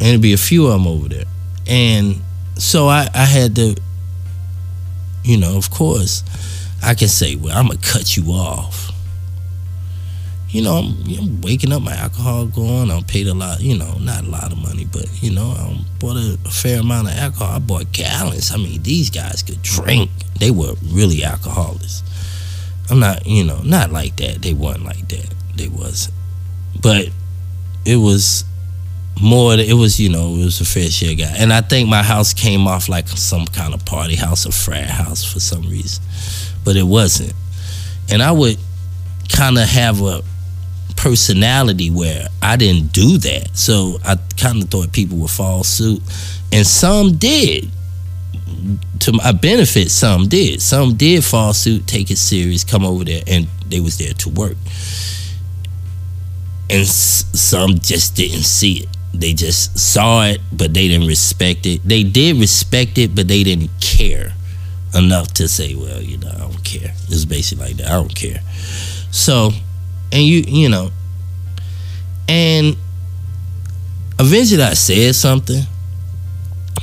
and 0.00 0.08
it'd 0.08 0.22
be 0.22 0.32
a 0.32 0.38
few 0.38 0.66
of 0.66 0.72
them 0.72 0.86
over 0.86 1.08
there. 1.08 1.24
And 1.66 2.16
so 2.56 2.88
I, 2.88 3.08
I 3.14 3.24
had 3.24 3.54
to, 3.56 3.76
you 5.22 5.36
know, 5.36 5.56
of 5.56 5.70
course, 5.70 6.24
I 6.82 6.94
can 6.94 7.08
say, 7.08 7.36
well, 7.36 7.56
I'm 7.56 7.66
going 7.66 7.78
to 7.78 7.88
cut 7.88 8.16
you 8.16 8.24
off 8.32 8.90
you 10.52 10.60
know, 10.60 10.74
I'm, 10.74 11.18
I'm, 11.18 11.40
waking 11.40 11.72
up, 11.72 11.80
my 11.80 11.94
alcohol 11.94 12.44
going. 12.44 12.90
I 12.90 13.00
paid 13.02 13.26
a 13.26 13.32
lot, 13.32 13.62
you 13.62 13.76
know, 13.76 13.96
not 13.98 14.24
a 14.24 14.28
lot 14.28 14.52
of 14.52 14.58
money, 14.58 14.84
but 14.84 15.06
you 15.22 15.32
know, 15.32 15.48
I 15.48 15.82
bought 15.98 16.18
a, 16.18 16.38
a, 16.44 16.50
fair 16.50 16.80
amount 16.80 17.08
of 17.08 17.14
alcohol. 17.14 17.56
I 17.56 17.58
bought 17.58 17.90
gallons. 17.92 18.52
I 18.52 18.58
mean, 18.58 18.82
these 18.82 19.08
guys 19.08 19.42
could 19.42 19.62
drink. 19.62 20.10
They 20.38 20.50
were 20.50 20.74
really 20.84 21.24
alcoholics. 21.24 22.02
I'm 22.90 23.00
not, 23.00 23.24
you 23.26 23.44
know, 23.44 23.62
not 23.62 23.92
like 23.92 24.16
that. 24.16 24.42
They 24.42 24.52
weren't 24.52 24.84
like 24.84 25.08
that. 25.08 25.32
They 25.56 25.68
wasn't. 25.68 26.14
But 26.82 27.08
it 27.86 27.96
was 27.96 28.44
more. 29.22 29.54
It 29.54 29.74
was, 29.74 29.98
you 29.98 30.10
know, 30.10 30.34
it 30.34 30.44
was 30.44 30.60
a 30.60 30.66
fair 30.66 30.90
share 30.90 31.14
guy. 31.14 31.34
And 31.38 31.50
I 31.50 31.62
think 31.62 31.88
my 31.88 32.02
house 32.02 32.34
came 32.34 32.66
off 32.66 32.90
like 32.90 33.08
some 33.08 33.46
kind 33.46 33.72
of 33.72 33.86
party 33.86 34.16
house 34.16 34.44
or 34.44 34.52
frat 34.52 34.90
house 34.90 35.24
for 35.24 35.40
some 35.40 35.62
reason, 35.62 36.04
but 36.62 36.76
it 36.76 36.82
wasn't. 36.82 37.32
And 38.10 38.22
I 38.22 38.32
would 38.32 38.58
kind 39.30 39.56
of 39.56 39.66
have 39.66 40.02
a 40.02 40.22
personality 40.96 41.90
where 41.90 42.28
I 42.40 42.56
didn't 42.56 42.92
do 42.92 43.18
that. 43.18 43.50
So 43.54 43.98
I 44.04 44.16
kind 44.36 44.62
of 44.62 44.70
thought 44.70 44.92
people 44.92 45.18
would 45.18 45.30
fall 45.30 45.64
suit. 45.64 46.02
And 46.52 46.66
some 46.66 47.16
did. 47.16 47.70
To 49.00 49.12
my 49.12 49.32
benefit, 49.32 49.90
some 49.90 50.28
did. 50.28 50.62
Some 50.62 50.94
did 50.94 51.24
fall 51.24 51.52
suit, 51.52 51.86
take 51.86 52.10
it 52.10 52.18
serious, 52.18 52.64
come 52.64 52.84
over 52.84 53.04
there, 53.04 53.22
and 53.26 53.48
they 53.66 53.80
was 53.80 53.98
there 53.98 54.12
to 54.12 54.28
work. 54.28 54.56
And 56.70 56.86
some 56.86 57.78
just 57.78 58.14
didn't 58.14 58.44
see 58.44 58.80
it. 58.80 58.88
They 59.14 59.32
just 59.32 59.78
saw 59.78 60.24
it, 60.26 60.40
but 60.52 60.72
they 60.72 60.88
didn't 60.88 61.08
respect 61.08 61.66
it. 61.66 61.82
They 61.84 62.02
did 62.02 62.36
respect 62.36 62.98
it, 62.98 63.14
but 63.14 63.28
they 63.28 63.42
didn't 63.42 63.70
care 63.80 64.34
enough 64.94 65.32
to 65.34 65.48
say, 65.48 65.74
well, 65.74 66.00
you 66.00 66.18
know, 66.18 66.30
I 66.30 66.38
don't 66.38 66.64
care. 66.64 66.92
It's 67.08 67.24
basically 67.24 67.66
like 67.66 67.76
that. 67.78 67.88
I 67.88 67.92
don't 67.92 68.14
care. 68.14 68.40
So 69.10 69.50
and 70.12 70.22
you 70.22 70.44
you 70.46 70.68
know 70.68 70.90
and 72.28 72.76
eventually 74.18 74.62
I 74.62 74.74
said 74.74 75.14
something 75.14 75.62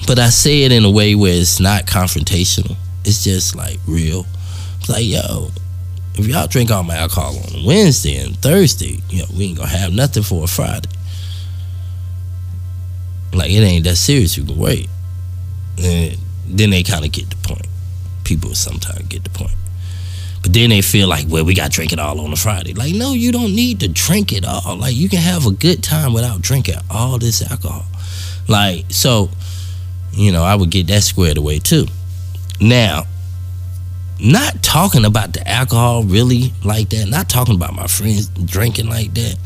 but 0.10 0.18
I 0.18 0.30
say 0.30 0.64
it 0.64 0.72
in 0.72 0.86
a 0.86 0.90
way 0.90 1.14
where 1.14 1.34
it's 1.34 1.60
not 1.60 1.86
confrontational. 1.86 2.76
It's 3.06 3.24
just 3.24 3.56
like 3.56 3.80
real. 3.86 4.26
It's 4.80 4.90
like, 4.90 5.06
yo, 5.06 5.52
if 6.16 6.26
y'all 6.26 6.48
drink 6.48 6.72
all 6.72 6.84
my 6.84 6.98
alcohol 6.98 7.38
on 7.38 7.64
Wednesday 7.64 8.18
and 8.18 8.36
Thursday, 8.36 9.02
you 9.10 9.20
know, 9.20 9.28
we 9.38 9.46
ain't 9.46 9.58
gonna 9.58 9.70
have 9.70 9.94
nothing 9.94 10.24
for 10.24 10.44
a 10.44 10.48
Friday. 10.48 10.90
Like 13.34 13.52
it 13.52 13.62
ain't 13.62 13.84
that 13.84 13.98
serious. 13.98 14.36
You 14.36 14.46
can 14.46 14.58
wait. 14.58 14.90
And 15.82 16.18
then 16.48 16.72
they 16.72 16.84
kind 16.84 17.06
of 17.06 17.12
get 17.12 17.30
the 17.30 17.36
point. 17.38 17.68
People 18.24 18.56
sometimes 18.56 19.08
get 19.10 19.24
the 19.24 19.30
point. 19.30 19.54
But 20.42 20.54
then 20.54 20.70
they 20.70 20.82
feel 20.82 21.08
like, 21.08 21.26
well, 21.28 21.44
we 21.44 21.54
got 21.54 21.72
to 21.72 21.76
drink 21.76 21.92
it 21.92 22.00
all 22.00 22.20
on 22.22 22.32
a 22.32 22.36
Friday. 22.36 22.74
Like, 22.74 22.94
no, 22.96 23.14
you 23.14 23.32
don't 23.32 23.56
need 23.56 23.82
to 23.82 23.88
drink 23.90 24.32
it 24.32 24.46
all. 24.46 24.78
Like, 24.78 24.96
you 24.96 25.10
can 25.10 25.20
have 25.20 25.46
a 25.46 25.52
good 25.52 25.84
time 25.84 26.14
without 26.14 26.42
drinking 26.42 26.76
all 26.90 27.18
this 27.18 27.42
alcohol. 27.50 27.86
Like, 28.48 28.86
so, 28.90 29.30
you 30.12 30.32
know, 30.32 30.44
I 30.44 30.56
would 30.56 30.72
get 30.72 30.88
that 30.88 31.04
squared 31.04 31.38
away 31.38 31.60
too. 31.60 31.86
Now, 32.62 33.04
not 34.20 34.62
talking 34.64 35.06
about 35.06 35.34
the 35.34 35.48
alcohol 35.48 36.04
really 36.04 36.54
like 36.64 36.90
that, 36.90 37.08
not 37.08 37.30
talking 37.30 37.56
about 37.56 37.74
my 37.74 37.88
friends 37.88 38.28
drinking 38.28 38.88
like 38.88 39.14
that. 39.14 39.38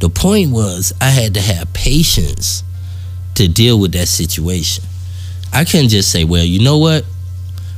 The 0.00 0.08
point 0.08 0.50
was, 0.50 0.92
I 1.00 1.10
had 1.10 1.34
to 1.34 1.40
have 1.40 1.72
patience 1.72 2.62
to 3.34 3.48
deal 3.48 3.78
with 3.78 3.92
that 3.92 4.06
situation. 4.06 4.84
I 5.52 5.64
couldn't 5.64 5.88
just 5.88 6.10
say, 6.12 6.24
well, 6.24 6.44
you 6.44 6.62
know 6.62 6.78
what? 6.78 7.04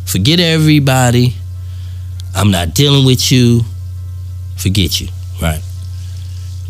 Forget 0.04 0.40
everybody. 0.40 1.34
I'm 2.34 2.50
not 2.50 2.74
dealing 2.74 3.04
with 3.04 3.30
you. 3.30 3.62
Forget 4.56 5.00
you, 5.00 5.08
right? 5.40 5.62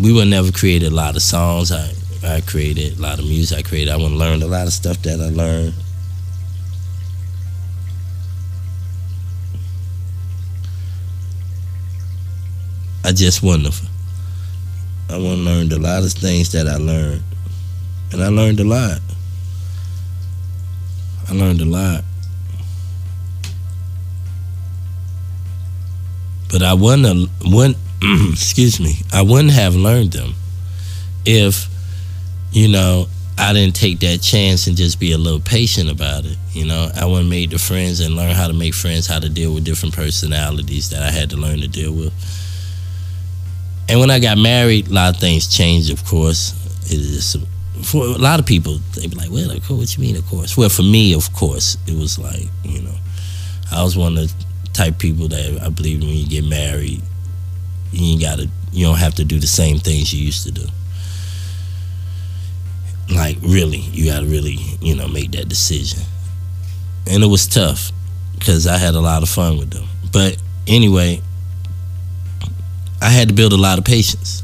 We 0.00 0.12
would 0.12 0.28
never 0.28 0.50
create 0.50 0.82
a 0.82 0.90
lot 0.90 1.16
of 1.16 1.22
songs. 1.22 1.70
I 1.70 1.92
I 2.24 2.40
created 2.40 2.98
a 2.98 3.02
lot 3.02 3.18
of 3.18 3.24
music. 3.24 3.58
I 3.58 3.62
created. 3.62 3.92
I 3.92 3.96
want 3.96 4.12
to 4.12 4.18
learn 4.18 4.42
a 4.42 4.46
lot 4.46 4.66
of 4.66 4.72
stuff 4.72 5.02
that 5.02 5.20
I 5.20 5.28
learned. 5.30 5.74
I 13.04 13.10
just 13.12 13.42
to. 13.42 13.88
I 15.10 15.18
want 15.18 15.38
to 15.38 15.42
learn 15.42 15.72
a 15.72 15.78
lot 15.78 16.04
of 16.04 16.12
things 16.12 16.52
that 16.52 16.68
I 16.68 16.76
learned, 16.76 17.22
and 18.12 18.22
I 18.22 18.28
learned 18.28 18.60
a 18.60 18.64
lot. 18.64 19.00
I 21.28 21.32
learned 21.34 21.60
a 21.60 21.64
lot. 21.64 22.04
But 26.52 26.62
I 26.62 26.74
wouldn't, 26.74 27.30
wouldn't 27.44 27.78
excuse 28.32 28.78
me, 28.78 28.96
I 29.12 29.22
wouldn't 29.22 29.52
have 29.52 29.74
learned 29.74 30.12
them 30.12 30.34
if, 31.24 31.66
you 32.52 32.68
know, 32.68 33.06
I 33.38 33.52
didn't 33.52 33.74
take 33.74 34.00
that 34.00 34.20
chance 34.20 34.66
and 34.66 34.76
just 34.76 35.00
be 35.00 35.12
a 35.12 35.18
little 35.18 35.40
patient 35.40 35.90
about 35.90 36.26
it. 36.26 36.36
You 36.52 36.66
know, 36.66 36.90
I 36.94 37.06
wouldn't 37.06 37.30
make 37.30 37.50
the 37.50 37.58
friends 37.58 38.00
and 38.00 38.14
learn 38.14 38.34
how 38.34 38.46
to 38.46 38.52
make 38.52 38.74
friends, 38.74 39.06
how 39.06 39.18
to 39.18 39.28
deal 39.28 39.54
with 39.54 39.64
different 39.64 39.94
personalities 39.94 40.90
that 40.90 41.02
I 41.02 41.10
had 41.10 41.30
to 41.30 41.36
learn 41.36 41.60
to 41.60 41.68
deal 41.68 41.92
with. 41.92 42.12
And 43.88 44.00
when 44.00 44.10
I 44.10 44.18
got 44.18 44.36
married, 44.36 44.88
a 44.88 44.92
lot 44.92 45.14
of 45.14 45.20
things 45.20 45.48
changed, 45.48 45.90
of 45.90 46.04
course. 46.04 46.54
It 46.86 46.98
is 46.98 47.36
for 47.82 48.04
a 48.04 48.18
lot 48.18 48.38
of 48.38 48.46
people, 48.46 48.78
they 48.94 49.06
be 49.06 49.16
like, 49.16 49.30
"Well, 49.30 49.50
of 49.50 49.66
course, 49.66 49.78
what 49.78 49.96
you 49.96 50.02
mean, 50.02 50.16
of 50.16 50.26
course?" 50.26 50.56
Well, 50.56 50.68
for 50.68 50.82
me, 50.82 51.14
of 51.14 51.32
course, 51.32 51.76
it 51.86 51.96
was 51.96 52.18
like, 52.18 52.48
you 52.64 52.82
know, 52.82 52.94
I 53.70 53.82
was 53.82 53.96
one 53.96 54.18
of 54.18 54.28
the 54.28 54.44
type 54.72 54.98
people 54.98 55.28
that 55.28 55.60
I 55.62 55.68
believe 55.68 56.00
when 56.00 56.10
you 56.10 56.26
get 56.26 56.44
married, 56.44 57.02
you 57.92 58.12
ain't 58.12 58.22
gotta, 58.22 58.48
you 58.72 58.86
don't 58.86 58.98
have 58.98 59.14
to 59.16 59.24
do 59.24 59.38
the 59.38 59.46
same 59.46 59.78
things 59.78 60.12
you 60.12 60.24
used 60.24 60.44
to 60.46 60.52
do. 60.52 60.66
Like 63.14 63.36
really, 63.42 63.78
you 63.78 64.10
gotta 64.10 64.26
really, 64.26 64.58
you 64.80 64.94
know, 64.94 65.08
make 65.08 65.32
that 65.32 65.48
decision. 65.48 66.00
And 67.08 67.22
it 67.22 67.26
was 67.26 67.46
tough 67.46 67.90
because 68.38 68.66
I 68.66 68.78
had 68.78 68.94
a 68.94 69.00
lot 69.00 69.22
of 69.22 69.28
fun 69.28 69.58
with 69.58 69.70
them. 69.70 69.84
But 70.12 70.36
anyway, 70.66 71.20
I 73.00 73.10
had 73.10 73.28
to 73.28 73.34
build 73.34 73.52
a 73.52 73.56
lot 73.56 73.78
of 73.78 73.84
patience. 73.84 74.42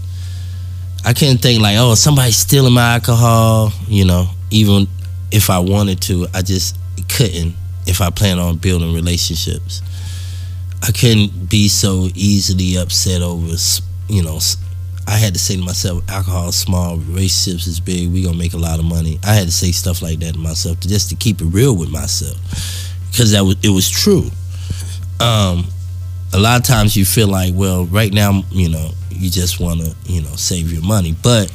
I 1.05 1.13
couldn't 1.13 1.39
think 1.39 1.63
like, 1.63 1.77
oh, 1.79 1.95
somebody's 1.95 2.37
stealing 2.37 2.75
my 2.75 2.95
alcohol. 2.95 3.73
You 3.87 4.05
know, 4.05 4.27
even 4.51 4.89
if 5.31 5.49
I 5.49 5.61
wanted 5.61 6.01
to, 6.03 6.27
I 6.35 6.43
just 6.43 6.77
couldn't. 7.09 7.55
If 7.87 8.03
I 8.03 8.11
plan 8.11 8.39
on 8.39 8.57
building 8.57 8.93
relationships, 8.93 9.81
I 10.83 10.93
couldn't 10.93 11.51
be 11.51 11.69
so 11.69 12.09
easily 12.15 12.77
upset 12.77 13.23
over. 13.23 13.55
You 14.09 14.23
know, 14.23 14.39
I 15.07 15.17
had 15.17 15.33
to 15.35 15.39
say 15.39 15.57
to 15.57 15.63
myself, 15.63 16.09
alcohol 16.09 16.49
is 16.49 16.57
small, 16.57 16.99
relationships 16.99 17.67
is 17.67 17.81
big. 17.81 18.13
We 18.13 18.23
gonna 18.23 18.37
make 18.37 18.55
a 18.55 18.59
lot 18.59 18.79
of 18.79 18.85
money. 18.85 19.19
I 19.25 19.35
had 19.35 19.47
to 19.47 19.53
say 19.53 19.73
stuff 19.73 20.03
like 20.03 20.19
that 20.21 20.35
to 20.35 20.39
myself 20.39 20.81
just 20.81 21.11
to 21.11 21.17
keep 21.17 21.41
it 21.41 21.47
real 21.47 21.77
with 21.77 21.91
myself, 21.91 22.37
because 23.11 23.33
that 23.33 23.43
was 23.43 23.57
it 23.63 23.71
was 23.71 23.89
true. 23.89 24.31
Um, 25.21 25.67
a 26.33 26.39
lot 26.39 26.61
of 26.61 26.67
times 26.67 26.97
you 26.97 27.05
feel 27.05 27.29
like, 27.29 27.53
well, 27.55 27.87
right 27.87 28.13
now, 28.13 28.43
you 28.51 28.69
know, 28.69 28.91
you 29.11 29.31
just 29.31 29.61
want 29.61 29.81
to, 29.81 29.95
you 30.05 30.23
know, 30.23 30.37
save 30.37 30.73
your 30.73 30.83
money, 30.83 31.15
but 31.23 31.53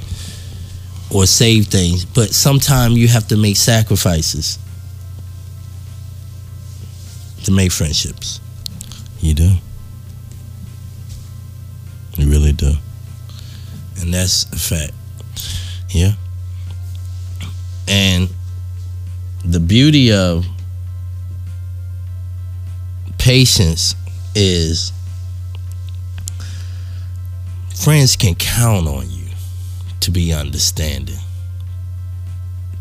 or 1.12 1.26
save 1.28 1.68
things, 1.68 2.06
but 2.06 2.34
sometimes 2.34 2.98
you 2.98 3.08
have 3.08 3.28
to 3.28 3.38
make 3.38 3.56
sacrifices 3.56 4.58
to 7.44 7.52
make 7.52 7.72
friendships. 7.72 8.40
You 9.24 9.34
do. 9.34 9.52
You 12.18 12.30
really 12.30 12.52
do. 12.52 12.74
And 14.02 14.14
that's 14.14 14.44
a 14.52 14.58
fact. 14.58 14.92
Yeah. 15.92 16.12
And 17.88 18.28
the 19.46 19.62
beauty 19.62 20.12
of 20.12 20.46
patience 23.18 23.96
is 24.36 24.92
friends 27.74 28.18
can 28.18 28.36
count 28.36 28.90
on 28.90 29.10
you 29.10 29.28
to 30.02 30.12
be 30.12 30.34
understanding, 30.34 31.20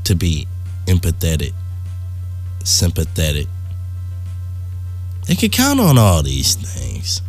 to 0.03 0.17
be 0.17 0.49
empathetic, 0.87 1.53
sympathetic. 2.65 3.47
They 5.27 5.35
can 5.35 5.51
count 5.51 5.81
on 5.81 5.99
all 5.99 6.23
these 6.23 6.55
things. 6.55 7.23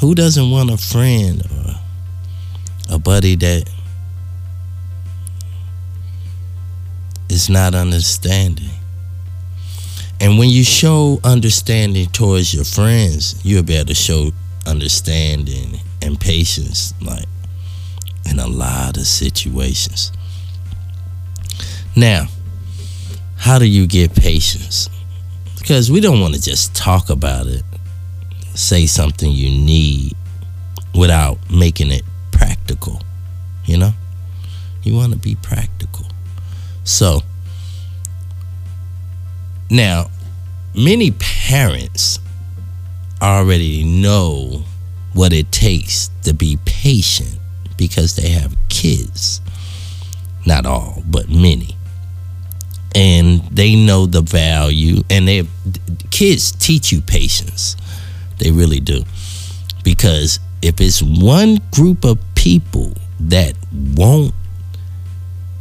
Who 0.00 0.14
doesn't 0.14 0.50
want 0.50 0.70
a 0.70 0.76
friend 0.76 1.42
or 1.42 1.74
a 2.94 2.98
buddy 2.98 3.36
that 3.36 3.70
is 7.28 7.48
not 7.48 7.74
understanding? 7.74 8.70
And 10.20 10.38
when 10.38 10.50
you 10.50 10.64
show 10.64 11.20
understanding 11.24 12.06
towards 12.06 12.54
your 12.54 12.64
friends, 12.64 13.40
you'll 13.44 13.62
be 13.62 13.74
able 13.74 13.88
to 13.88 13.94
show 13.94 14.30
understanding 14.66 15.80
and 16.00 16.20
patience, 16.20 16.94
like 17.00 17.26
in 18.28 18.38
a 18.38 18.46
lot 18.46 18.96
of 18.96 19.06
situations. 19.06 20.12
Now, 21.96 22.26
how 23.36 23.58
do 23.58 23.66
you 23.66 23.86
get 23.86 24.14
patience? 24.14 24.88
Because 25.62 25.92
we 25.92 26.00
don't 26.00 26.20
want 26.20 26.34
to 26.34 26.42
just 26.42 26.74
talk 26.74 27.08
about 27.08 27.46
it, 27.46 27.62
say 28.52 28.84
something 28.84 29.30
you 29.30 29.48
need 29.48 30.16
without 30.92 31.38
making 31.48 31.92
it 31.92 32.02
practical. 32.32 33.00
You 33.64 33.78
know? 33.78 33.92
You 34.82 34.96
want 34.96 35.12
to 35.12 35.18
be 35.20 35.36
practical. 35.36 36.06
So, 36.82 37.20
now, 39.70 40.10
many 40.74 41.12
parents 41.12 42.18
already 43.22 43.84
know 43.84 44.64
what 45.12 45.32
it 45.32 45.52
takes 45.52 46.10
to 46.24 46.34
be 46.34 46.58
patient 46.64 47.38
because 47.76 48.16
they 48.16 48.30
have 48.30 48.56
kids. 48.68 49.40
Not 50.44 50.66
all, 50.66 51.04
but 51.06 51.28
many. 51.28 51.76
And 52.94 53.40
they 53.50 53.74
know 53.74 54.06
the 54.06 54.20
value, 54.20 55.02
and 55.08 55.26
they 55.26 55.44
kids 56.10 56.52
teach 56.52 56.92
you 56.92 57.00
patience. 57.00 57.76
They 58.38 58.50
really 58.50 58.80
do. 58.80 59.02
Because 59.82 60.40
if 60.60 60.80
it's 60.80 61.02
one 61.02 61.58
group 61.72 62.04
of 62.04 62.18
people 62.34 62.92
that 63.20 63.54
won't 63.94 64.34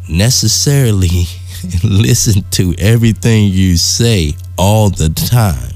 necessarily 0.09 1.25
listen 1.83 2.43
to 2.51 2.75
everything 2.77 3.45
you 3.45 3.77
say 3.77 4.33
all 4.57 4.89
the 4.89 5.09
time 5.09 5.71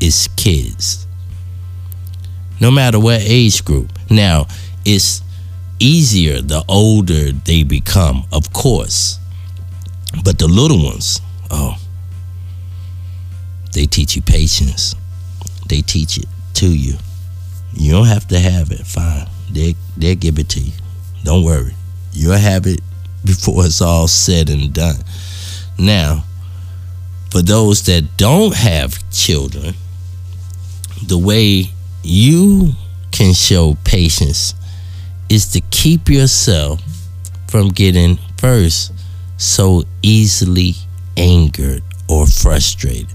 it's 0.00 0.28
kids. 0.28 1.06
No 2.60 2.70
matter 2.70 2.98
what 2.98 3.20
age 3.22 3.64
group. 3.64 3.90
Now, 4.10 4.46
it's 4.84 5.22
easier 5.78 6.40
the 6.40 6.64
older 6.68 7.32
they 7.32 7.62
become, 7.62 8.24
of 8.32 8.52
course. 8.52 9.18
But 10.24 10.38
the 10.38 10.48
little 10.48 10.82
ones, 10.84 11.20
oh, 11.50 11.76
they 13.72 13.86
teach 13.86 14.16
you 14.16 14.22
patience. 14.22 14.94
They 15.68 15.82
teach 15.82 16.18
it 16.18 16.26
to 16.54 16.66
you. 16.66 16.94
You 17.74 17.92
don't 17.92 18.06
have 18.06 18.26
to 18.28 18.38
have 18.38 18.70
it. 18.72 18.86
Fine. 18.86 19.28
They 19.50 19.74
they'll 19.96 20.16
give 20.16 20.38
it 20.38 20.48
to 20.50 20.60
you. 20.60 20.72
Don't 21.24 21.44
worry. 21.44 21.74
You'll 22.12 22.32
have 22.32 22.66
it 22.66 22.80
before 23.24 23.66
it's 23.66 23.80
all 23.80 24.08
said 24.08 24.48
and 24.48 24.72
done. 24.72 24.96
Now, 25.78 26.24
for 27.30 27.42
those 27.42 27.84
that 27.84 28.16
don't 28.16 28.54
have 28.54 29.10
children, 29.10 29.74
the 31.06 31.18
way 31.18 31.66
you 32.02 32.72
can 33.12 33.34
show 33.34 33.76
patience 33.84 34.54
is 35.28 35.52
to 35.52 35.60
keep 35.70 36.08
yourself 36.08 36.80
from 37.48 37.68
getting 37.68 38.18
first 38.38 38.92
so 39.38 39.84
easily 40.02 40.74
angered 41.16 41.82
or 42.08 42.26
frustrated. 42.26 43.08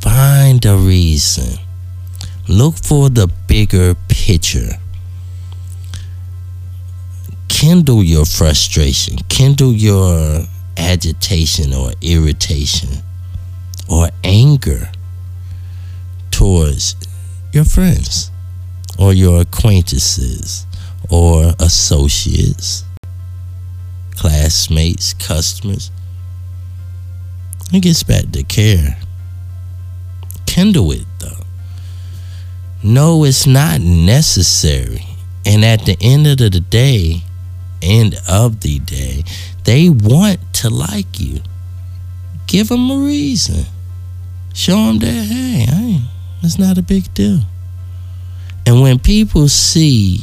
Find 0.00 0.64
a 0.64 0.76
reason. 0.76 1.58
Look 2.48 2.76
for 2.76 3.10
the 3.10 3.26
bigger 3.46 3.94
picture. 4.08 4.70
Kindle 7.48 8.02
your 8.02 8.24
frustration, 8.24 9.18
kindle 9.28 9.72
your 9.72 10.46
agitation 10.76 11.74
or 11.74 11.90
irritation 12.00 13.02
or 13.90 14.08
anger 14.22 14.88
towards 16.30 16.94
your 17.52 17.64
friends 17.64 18.30
or 18.98 19.12
your 19.12 19.40
acquaintances 19.40 20.66
or 21.10 21.52
associates, 21.58 22.84
classmates, 24.18 25.14
customers. 25.14 25.92
It 27.72 27.80
gets 27.80 28.02
back 28.02 28.30
to 28.32 28.42
care. 28.42 28.98
Kindle 30.46 30.90
it 30.90 31.06
though. 31.20 31.44
No, 32.82 33.24
it's 33.24 33.46
not 33.46 33.80
necessary. 33.80 35.06
And 35.46 35.64
at 35.64 35.86
the 35.86 35.96
end 36.00 36.26
of 36.26 36.38
the 36.38 36.50
day, 36.50 37.22
end 37.80 38.16
of 38.28 38.60
the 38.60 38.80
day, 38.80 39.22
they 39.64 39.88
want 39.88 40.40
to 40.54 40.70
like 40.70 41.20
you. 41.20 41.40
Give 42.48 42.68
them 42.68 42.90
a 42.90 42.96
reason. 42.96 43.66
Show 44.52 44.74
them 44.74 44.98
that, 44.98 45.06
hey, 45.06 45.66
hey, 45.68 46.00
it's 46.42 46.58
not 46.58 46.76
a 46.76 46.82
big 46.82 47.14
deal. 47.14 47.40
And 48.66 48.82
when 48.82 48.98
people 48.98 49.48
see 49.48 50.22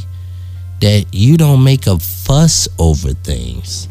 that 0.86 1.08
you 1.12 1.36
don't 1.36 1.63
make 1.63 1.88
a 1.88 1.98
fuss 1.98 2.67
over 2.78 3.12
things, 3.12 3.89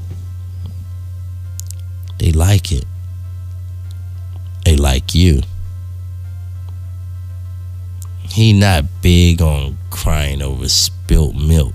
they 2.21 2.31
like 2.31 2.71
it. 2.71 2.85
They 4.65 4.77
like 4.77 5.13
you. 5.13 5.43
He 8.31 8.53
not 8.53 8.85
big 9.03 9.43
on 9.43 9.77
crying 9.91 10.41
over 10.41 10.69
spilt 10.69 11.35
milk, 11.35 11.75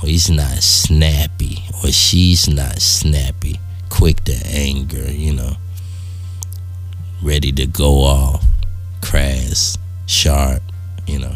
or 0.00 0.08
he's 0.08 0.30
not 0.30 0.62
snappy, 0.62 1.64
or 1.82 1.90
she's 1.90 2.48
not 2.48 2.80
snappy, 2.80 3.58
quick 3.88 4.22
to 4.26 4.46
anger, 4.46 5.10
you 5.10 5.32
know, 5.32 5.56
ready 7.20 7.50
to 7.50 7.66
go 7.66 8.02
off, 8.04 8.44
crass, 9.00 9.76
sharp, 10.06 10.62
you 11.08 11.18
know, 11.18 11.34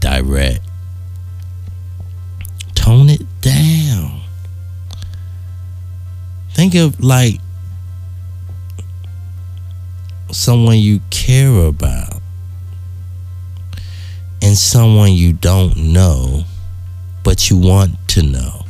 direct. 0.00 0.65
Tone 2.86 3.08
it 3.08 3.26
down. 3.40 4.20
Think 6.54 6.76
of 6.76 7.02
like 7.02 7.40
someone 10.30 10.78
you 10.78 11.00
care 11.10 11.66
about 11.66 12.22
and 14.40 14.56
someone 14.56 15.14
you 15.14 15.32
don't 15.32 15.76
know 15.76 16.44
but 17.24 17.50
you 17.50 17.56
want 17.56 17.96
to 18.10 18.22
know. 18.22 18.64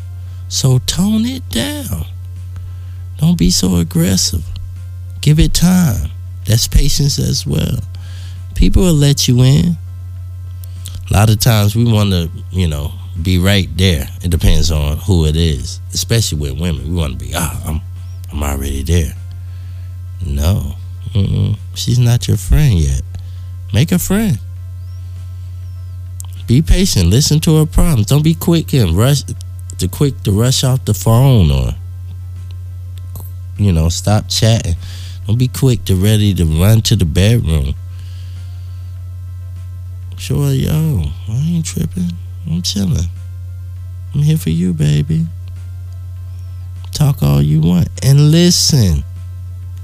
So 0.48 0.78
tone 0.86 1.26
it 1.26 1.46
down. 1.50 2.06
Don't 3.18 3.36
be 3.36 3.50
so 3.50 3.76
aggressive. 3.76 4.46
Give 5.20 5.38
it 5.38 5.52
time. 5.52 6.08
That's 6.46 6.66
patience 6.66 7.18
as 7.18 7.46
well. 7.46 7.80
People 8.54 8.82
will 8.82 8.94
let 8.94 9.28
you 9.28 9.42
in. 9.42 9.76
A 11.10 11.12
lot 11.12 11.28
of 11.28 11.38
times 11.38 11.76
we 11.76 11.84
want 11.84 12.12
to, 12.12 12.30
you 12.50 12.66
know, 12.66 12.94
be 13.22 13.38
right 13.38 13.68
there. 13.76 14.08
It 14.22 14.30
depends 14.30 14.70
on 14.70 14.98
who 14.98 15.26
it 15.26 15.36
is, 15.36 15.80
especially 15.92 16.38
with 16.38 16.60
women. 16.60 16.88
We 16.88 16.94
want 16.94 17.18
to 17.18 17.24
be, 17.24 17.32
ah, 17.34 17.62
I'm, 17.66 17.80
I'm 18.32 18.42
already 18.42 18.82
there. 18.82 19.14
No, 20.24 20.74
Mm-mm. 21.12 21.58
she's 21.74 21.98
not 21.98 22.26
your 22.28 22.36
friend 22.36 22.74
yet. 22.78 23.02
Make 23.72 23.92
a 23.92 23.98
friend. 23.98 24.38
Be 26.46 26.62
patient. 26.62 27.06
Listen 27.06 27.40
to 27.40 27.58
her 27.58 27.66
problems. 27.66 28.06
Don't 28.06 28.22
be 28.22 28.34
quick 28.34 28.72
and 28.72 28.96
rush 28.96 29.22
to 29.78 29.88
quick 29.88 30.22
to 30.22 30.32
rush 30.32 30.64
off 30.64 30.84
the 30.84 30.94
phone 30.94 31.50
or 31.50 31.72
you 33.58 33.72
know 33.72 33.88
stop 33.88 34.28
chatting. 34.28 34.76
Don't 35.26 35.38
be 35.38 35.48
quick 35.48 35.84
to 35.86 35.96
ready 35.96 36.32
to 36.34 36.44
run 36.44 36.82
to 36.82 36.96
the 36.96 37.04
bedroom. 37.04 37.74
Sure, 40.16 40.50
yo, 40.52 41.02
I 41.28 41.36
ain't 41.36 41.66
tripping. 41.66 42.12
I'm 42.46 42.62
chilling. 42.62 43.10
I'm 44.14 44.22
here 44.22 44.38
for 44.38 44.50
you, 44.50 44.72
baby. 44.72 45.26
Talk 46.92 47.22
all 47.22 47.42
you 47.42 47.60
want 47.60 47.88
and 48.02 48.30
listen 48.30 49.04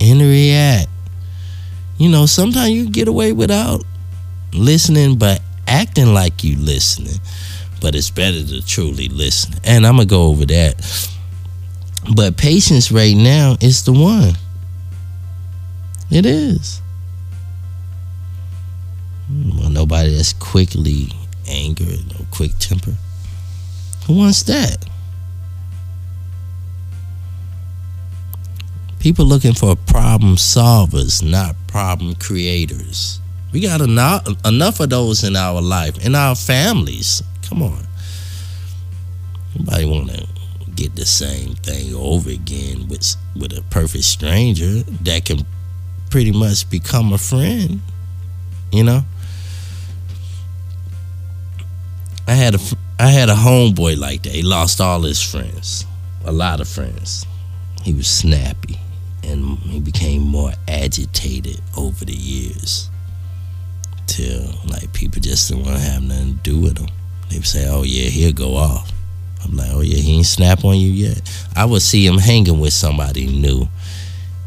and 0.01 0.21
react. 0.21 0.89
You 1.99 2.09
know, 2.09 2.27
sometimes 2.27 2.71
you 2.71 2.89
get 2.89 3.09
away 3.09 3.33
without 3.33 3.85
listening, 4.55 5.19
but 5.19 5.43
acting 5.67 6.15
like 6.15 6.43
you 6.43 6.57
listening. 6.57 7.21
But 7.81 7.95
it's 7.95 8.11
better 8.11 8.43
to 8.43 8.65
truly 8.65 9.09
listen. 9.09 9.55
And 9.65 9.87
I'm 9.87 9.97
gonna 9.97 10.07
go 10.07 10.29
over 10.29 10.47
that. 10.47 11.09
But 12.15 12.37
patience 12.37 12.91
right 12.91 13.17
now 13.17 13.57
is 13.61 13.85
the 13.85 13.93
one. 13.93 14.35
It 16.11 16.27
is. 16.27 16.81
Well, 19.31 19.71
nobody 19.71 20.15
that's 20.15 20.33
quickly 20.33 21.13
angered 21.53 22.09
no 22.09 22.27
quick 22.31 22.53
temper. 22.59 22.95
Who 24.07 24.17
wants 24.17 24.43
that? 24.45 24.85
People 28.99 29.27
looking 29.27 29.53
for 29.53 29.77
problem 29.77 30.37
solvers, 30.37 31.23
not 31.23 31.57
problem 31.67 32.15
creators. 32.15 33.21
We 33.53 33.61
got 33.61 33.81
enough, 33.81 34.27
enough 34.47 34.81
of 34.81 34.91
those 34.91 35.25
in 35.25 35.37
our 35.37 35.61
life, 35.61 36.05
in 36.05 36.15
our 36.15 36.35
families. 36.35 37.23
Come 37.49 37.63
on. 37.63 37.85
Nobody 39.55 39.85
want 39.85 40.11
to 40.11 40.27
get 40.75 40.95
the 40.95 41.05
same 41.05 41.55
thing 41.57 41.95
over 41.95 42.31
again 42.31 42.89
with 42.89 43.17
with 43.37 43.53
a 43.53 43.63
perfect 43.71 44.05
stranger 44.05 44.83
that 45.03 45.25
can 45.27 45.41
pretty 46.09 46.33
much 46.33 46.69
become 46.71 47.13
a 47.13 47.19
friend. 47.19 47.81
You 48.73 48.85
know. 48.85 49.05
I 52.27 52.35
had 52.35 52.55
a 52.55 52.61
I 52.99 53.09
had 53.09 53.29
a 53.29 53.35
homeboy 53.35 53.99
like 53.99 54.23
that. 54.23 54.33
He 54.33 54.43
lost 54.43 54.81
all 54.81 55.03
his 55.03 55.21
friends, 55.21 55.87
a 56.25 56.33
lot 56.33 56.61
of 56.61 56.69
friends. 56.69 57.27
He 57.83 57.93
was 57.93 58.07
snappy, 58.07 58.79
and 59.25 59.59
he 59.59 59.81
became 59.81 60.23
more 60.23 60.53
agitated 60.69 61.61
over 61.77 62.05
the 62.05 62.15
years. 62.15 62.89
Till 64.07 64.55
like 64.69 64.93
people 64.93 65.21
just 65.21 65.49
didn't 65.49 65.65
want 65.65 65.79
to 65.79 65.83
have 65.83 66.03
nothing 66.03 66.37
to 66.37 66.43
do 66.43 66.61
with 66.61 66.79
him. 66.79 66.89
They 67.29 67.39
would 67.39 67.47
say, 67.47 67.67
"Oh 67.69 67.83
yeah, 67.83 68.09
he'll 68.09 68.33
go 68.33 68.57
off." 68.57 68.93
I'm 69.45 69.57
like, 69.57 69.71
"Oh 69.73 69.81
yeah, 69.81 69.99
he 69.99 70.17
ain't 70.17 70.27
snap 70.27 70.65
on 70.65 70.77
you 70.79 70.91
yet." 70.91 71.21
I 71.57 71.65
would 71.65 71.83
see 71.83 72.07
him 72.07 72.19
hanging 72.19 72.61
with 72.61 72.73
somebody 72.73 73.27
new, 73.27 73.69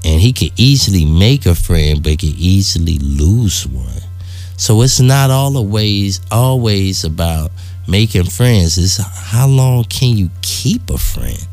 and 0.06 0.22
he 0.22 0.32
could 0.32 0.52
easily 0.56 1.04
make 1.04 1.46
a 1.46 1.56
friend, 1.56 2.02
but 2.02 2.12
he 2.12 2.18
could 2.18 2.40
easily 2.40 3.00
lose 3.00 3.68
one. 3.68 4.05
So 4.58 4.82
it's 4.82 5.00
not 5.00 5.32
always 5.32 6.22
always 6.32 7.04
about 7.04 7.52
making 7.88 8.26
friends. 8.26 8.78
It's 8.78 8.98
how 8.98 9.48
long 9.48 9.84
can 9.86 10.18
you 10.18 10.30
keep 10.42 10.90
a 10.90 10.98
friend? 10.98 11.48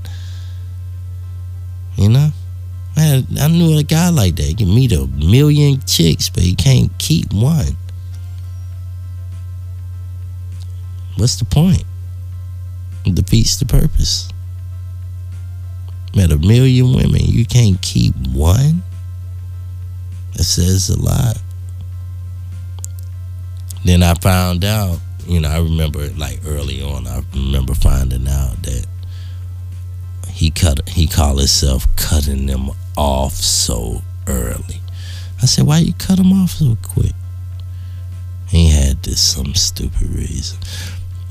You 1.97 2.09
know? 2.09 2.31
Man, 2.97 3.27
I 3.41 3.49
knew 3.49 3.79
a 3.79 3.83
guy 3.83 4.11
like 4.11 4.37
that. 4.37 4.43
He 4.43 4.55
can 4.55 4.75
meet 4.75 4.93
a 4.93 5.07
million 5.07 5.81
chicks, 5.87 6.29
but 6.29 6.43
he 6.43 6.55
can't 6.55 6.97
keep 6.99 7.33
one. 7.33 7.77
What's 11.17 11.37
the 11.37 11.45
point? 11.45 11.85
It 13.05 13.15
defeats 13.15 13.57
the 13.57 13.67
purpose. 13.67 14.29
Met 16.15 16.31
a 16.31 16.39
million 16.39 16.93
women, 16.95 17.23
you 17.23 17.47
can't 17.47 17.81
keep 17.81 18.15
one? 18.29 18.83
That 20.35 20.45
says 20.45 20.91
a 20.91 21.01
lot. 21.01 21.39
Then 23.85 24.03
I 24.03 24.15
found 24.15 24.65
out, 24.65 24.99
you 25.27 25.41
know, 25.41 25.49
I 25.49 25.59
remember 25.59 26.09
like 26.11 26.41
early 26.47 26.83
on, 26.83 27.07
I 27.07 27.23
remember 27.35 27.75
finding 27.75 28.29
out 28.29 28.63
that 28.63 28.87
he 30.29 30.51
cut 30.51 30.89
he 30.89 31.07
called 31.07 31.39
himself 31.39 31.87
cutting 31.97 32.47
them 32.47 32.71
off 32.97 33.33
so 33.33 34.03
early. 34.27 34.81
I 35.43 35.47
said, 35.47 35.67
why 35.67 35.79
you 35.79 35.93
cut 35.95 36.19
him 36.19 36.33
off 36.33 36.51
so 36.51 36.77
quick? 36.83 37.13
He 38.49 38.69
had 38.69 39.03
this 39.03 39.21
some 39.21 39.55
stupid 39.55 40.03
reason. 40.03 40.59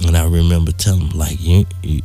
And 0.06 0.18
I 0.18 0.26
remember 0.28 0.72
telling 0.72 1.08
him, 1.08 1.18
like, 1.18 1.40
you, 1.40 1.66
you, 1.84 2.02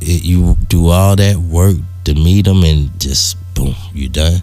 you 0.00 0.56
do 0.68 0.88
all 0.88 1.16
that 1.16 1.36
work 1.36 1.76
to 2.04 2.14
meet 2.14 2.46
him 2.46 2.62
and 2.62 2.98
just 3.00 3.36
boom, 3.54 3.74
you 3.92 4.08
done. 4.08 4.40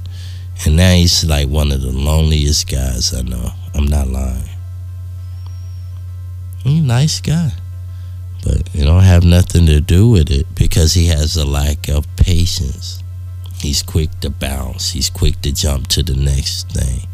And 0.66 0.76
now 0.76 0.94
he's 0.94 1.24
like 1.24 1.48
one 1.48 1.72
of 1.72 1.82
the 1.82 1.92
loneliest 1.92 2.70
guys 2.70 3.14
I 3.14 3.22
know. 3.22 3.52
I'm 3.78 3.86
not 3.86 4.08
lying. 4.08 4.50
He's 6.64 6.82
a 6.82 6.84
nice 6.84 7.22
guy. 7.22 7.52
But 8.44 8.70
it 8.74 8.86
don't 8.86 9.04
have 9.04 9.24
nothing 9.24 9.68
to 9.68 9.80
do 9.80 10.10
with 10.10 10.32
it 10.32 10.48
because 10.56 10.94
he 10.94 11.08
has 11.08 11.38
a 11.38 11.46
lack 11.46 11.88
of 11.88 12.08
patience. 12.16 13.04
He's 13.60 13.84
quick 13.84 14.10
to 14.22 14.32
bounce. 14.32 14.92
He's 14.92 15.12
quick 15.12 15.42
to 15.42 15.52
jump 15.52 15.88
to 15.90 16.02
the 16.02 16.16
next 16.16 16.72
thing. 16.72 17.08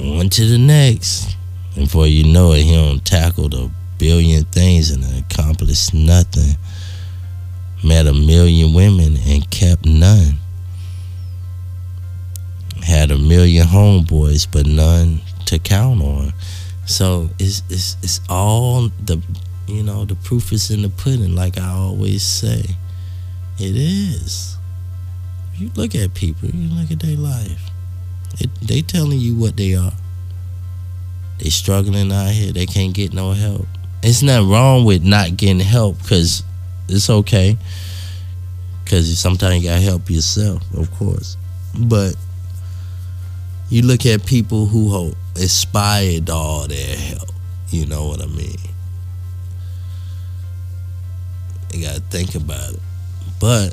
On 0.00 0.30
to 0.30 0.46
the 0.46 0.58
next. 0.58 1.36
And 1.76 1.84
before 1.84 2.06
you 2.06 2.32
know 2.32 2.52
it, 2.52 2.62
he 2.62 2.74
don't 2.74 3.04
tackle 3.04 3.54
a 3.54 3.70
billion 3.98 4.44
things 4.44 4.90
and 4.90 5.04
accomplished 5.24 5.92
nothing. 5.92 6.56
Met 7.84 8.06
a 8.06 8.14
million 8.14 8.72
women 8.72 9.18
and 9.26 9.50
kept 9.50 9.84
none. 9.84 10.38
Had 12.82 13.10
a 13.10 13.18
million 13.18 13.66
homeboys, 13.66 14.46
but 14.50 14.66
none 14.66 15.20
to 15.46 15.58
count 15.58 16.02
on. 16.02 16.32
So 16.86 17.30
it's 17.38 17.62
it's 17.70 17.96
it's 18.02 18.20
all 18.28 18.90
the 19.04 19.22
you 19.66 19.82
know 19.82 20.04
the 20.04 20.16
proof 20.16 20.52
is 20.52 20.70
in 20.70 20.82
the 20.82 20.88
pudding, 20.88 21.34
like 21.34 21.58
I 21.58 21.68
always 21.68 22.22
say. 22.22 22.64
It 23.58 23.76
is. 23.76 24.56
You 25.56 25.70
look 25.76 25.94
at 25.94 26.14
people, 26.14 26.48
you 26.48 26.68
look 26.74 26.90
at 26.90 27.00
their 27.00 27.16
life. 27.16 27.70
It, 28.40 28.50
they 28.60 28.82
telling 28.82 29.18
you 29.18 29.36
what 29.36 29.56
they 29.56 29.74
are. 29.74 29.92
They 31.38 31.50
struggling 31.50 32.10
out 32.10 32.30
here. 32.30 32.52
They 32.52 32.66
can't 32.66 32.94
get 32.94 33.12
no 33.12 33.32
help. 33.32 33.66
It's 34.02 34.22
nothing 34.22 34.50
wrong 34.50 34.84
with 34.84 35.04
not 35.04 35.36
getting 35.36 35.60
help 35.60 35.98
because 35.98 36.42
it's 36.88 37.08
okay. 37.08 37.56
Because 38.84 39.18
sometimes 39.18 39.62
you 39.62 39.70
gotta 39.70 39.80
help 39.80 40.10
yourself, 40.10 40.62
of 40.74 40.90
course. 40.92 41.36
But 41.78 42.16
you 43.72 43.80
look 43.80 44.04
at 44.04 44.26
people 44.26 44.66
who 44.66 45.14
aspired 45.34 46.28
all 46.28 46.68
their 46.68 46.94
help. 46.94 47.30
You 47.70 47.86
know 47.86 48.06
what 48.06 48.20
I 48.20 48.26
mean? 48.26 48.58
You 51.72 51.86
gotta 51.86 52.00
think 52.00 52.34
about 52.34 52.74
it. 52.74 52.80
But 53.40 53.72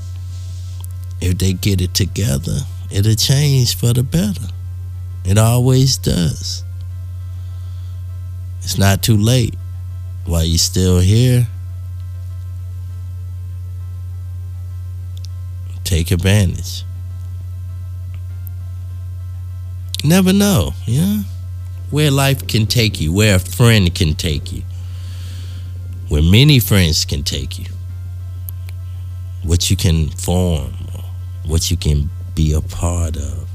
if 1.19 1.37
they 1.37 1.51
get 1.51 1.81
it 1.81 1.93
together, 1.93 2.59
it'll 2.89 3.13
change 3.15 3.75
for 3.75 3.91
the 3.91 4.03
better. 4.03 4.47
It 5.25 5.37
always 5.37 5.97
does. 5.97 6.63
It's 8.61 8.77
not 8.77 9.03
too 9.03 9.17
late. 9.17 9.55
While 10.25 10.45
you're 10.45 10.59
still 10.59 10.99
here, 10.99 11.45
take 15.83 16.11
advantage. 16.11 16.85
Never 20.03 20.31
know, 20.31 20.73
yeah? 20.85 21.23
Where 21.89 22.11
life 22.11 22.47
can 22.47 22.67
take 22.67 23.01
you, 23.01 23.11
where 23.11 23.35
a 23.35 23.39
friend 23.39 23.93
can 23.93 24.13
take 24.13 24.51
you, 24.51 24.63
where 26.07 26.21
many 26.21 26.59
friends 26.59 27.03
can 27.03 27.23
take 27.23 27.59
you, 27.59 27.65
what 29.43 29.69
you 29.69 29.75
can 29.75 30.09
form, 30.09 30.73
what 31.45 31.69
you 31.69 31.77
can 31.77 32.09
be 32.35 32.53
a 32.53 32.61
part 32.61 33.17
of. 33.17 33.49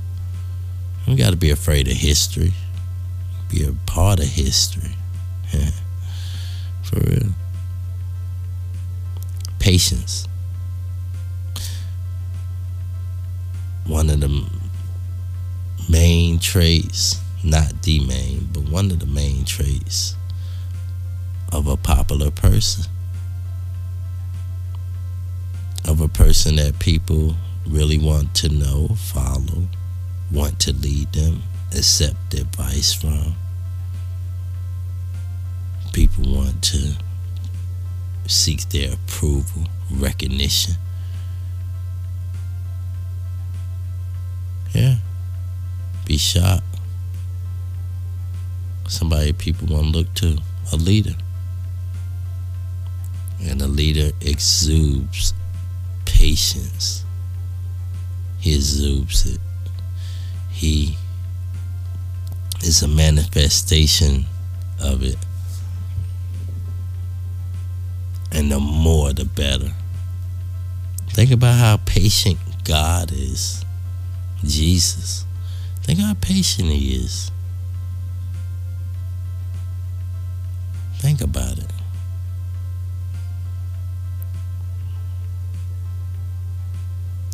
You 1.06 1.16
got 1.16 1.30
to 1.30 1.36
be 1.36 1.50
afraid 1.50 1.88
of 1.88 1.94
history. 1.94 2.52
Be 3.48 3.64
a 3.64 3.72
part 3.86 4.20
of 4.20 4.26
history. 4.26 4.94
For 6.82 7.00
real. 7.00 7.30
Patience. 9.58 10.26
One 13.86 14.10
of 14.10 14.20
the 14.20 14.46
main 15.88 16.38
traits, 16.38 17.20
not 17.42 17.82
the 17.82 18.00
main, 18.06 18.48
but 18.52 18.62
one 18.68 18.90
of 18.90 19.00
the 19.00 19.06
main 19.06 19.44
traits 19.44 20.16
of 21.52 21.66
a 21.66 21.76
popular 21.76 22.30
person. 22.30 22.90
Of 25.86 26.00
a 26.00 26.08
person 26.08 26.56
that 26.56 26.78
people 26.78 27.36
really 27.66 27.98
want 27.98 28.34
to 28.36 28.48
know, 28.48 28.88
follow, 28.96 29.68
want 30.32 30.58
to 30.60 30.72
lead 30.72 31.12
them, 31.12 31.42
accept 31.72 32.34
advice 32.34 32.92
from. 32.92 33.34
People 35.92 36.34
want 36.34 36.62
to 36.64 36.94
seek 38.26 38.68
their 38.70 38.94
approval, 38.94 39.64
recognition. 39.90 40.74
Yeah. 44.74 44.96
Be 46.04 46.16
shot. 46.16 46.62
Somebody 48.88 49.32
people 49.32 49.68
want 49.68 49.92
to 49.92 49.98
look 49.98 50.14
to, 50.14 50.38
a 50.72 50.76
leader. 50.76 51.14
And 53.42 53.60
a 53.60 53.66
leader 53.66 54.10
exudes 54.20 55.34
patience 56.04 57.04
he 58.44 58.54
exudes 58.56 59.24
it. 59.24 59.40
He 60.50 60.98
is 62.62 62.82
a 62.82 62.88
manifestation 62.88 64.26
of 64.78 65.02
it. 65.02 65.16
And 68.30 68.52
the 68.52 68.60
more, 68.60 69.14
the 69.14 69.24
better. 69.24 69.72
Think 71.08 71.30
about 71.30 71.58
how 71.58 71.78
patient 71.86 72.38
God 72.64 73.12
is. 73.12 73.64
Jesus. 74.44 75.24
Think 75.84 76.00
how 76.00 76.14
patient 76.14 76.70
He 76.70 76.96
is. 76.96 77.30
Think 80.96 81.20
about 81.20 81.58
it. 81.58 81.70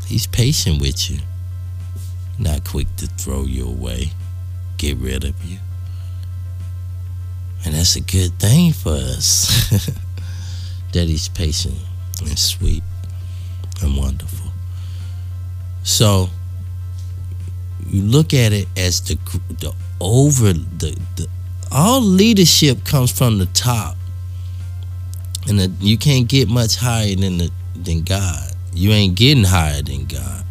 He's 0.07 0.27
patient 0.27 0.81
with 0.81 1.09
you. 1.09 1.21
Not 2.37 2.65
quick 2.65 2.89
to 2.97 3.07
throw 3.07 3.45
you 3.45 3.67
away, 3.69 4.11
get 4.77 4.97
rid 4.97 5.25
of 5.25 5.45
you. 5.45 5.59
And 7.65 7.75
that's 7.75 7.95
a 7.95 8.01
good 8.01 8.33
thing 8.41 8.73
for 8.73 8.95
us. 8.95 9.71
that 10.93 11.07
he's 11.07 11.29
patient 11.29 11.77
and 12.21 12.39
sweet 12.39 12.83
and 13.83 13.97
wonderful. 13.97 14.51
So 15.85 16.31
you 17.90 18.03
look 18.03 18.33
at 18.33 18.53
it 18.53 18.68
as 18.76 19.00
the 19.00 19.16
the 19.59 19.74
over 20.00 20.53
the, 20.53 20.96
the 21.16 21.29
all 21.72 22.00
leadership 22.00 22.85
comes 22.85 23.11
from 23.11 23.38
the 23.38 23.46
top, 23.46 23.96
and 25.48 25.59
the, 25.59 25.72
you 25.81 25.98
can't 25.98 26.29
get 26.29 26.48
much 26.48 26.76
higher 26.76 27.14
than 27.16 27.38
the 27.38 27.50
than 27.74 28.03
God. 28.03 28.53
You 28.72 28.92
ain't 28.92 29.16
getting 29.16 29.44
higher 29.44 29.83
than 29.83 30.07
God. 30.07 30.44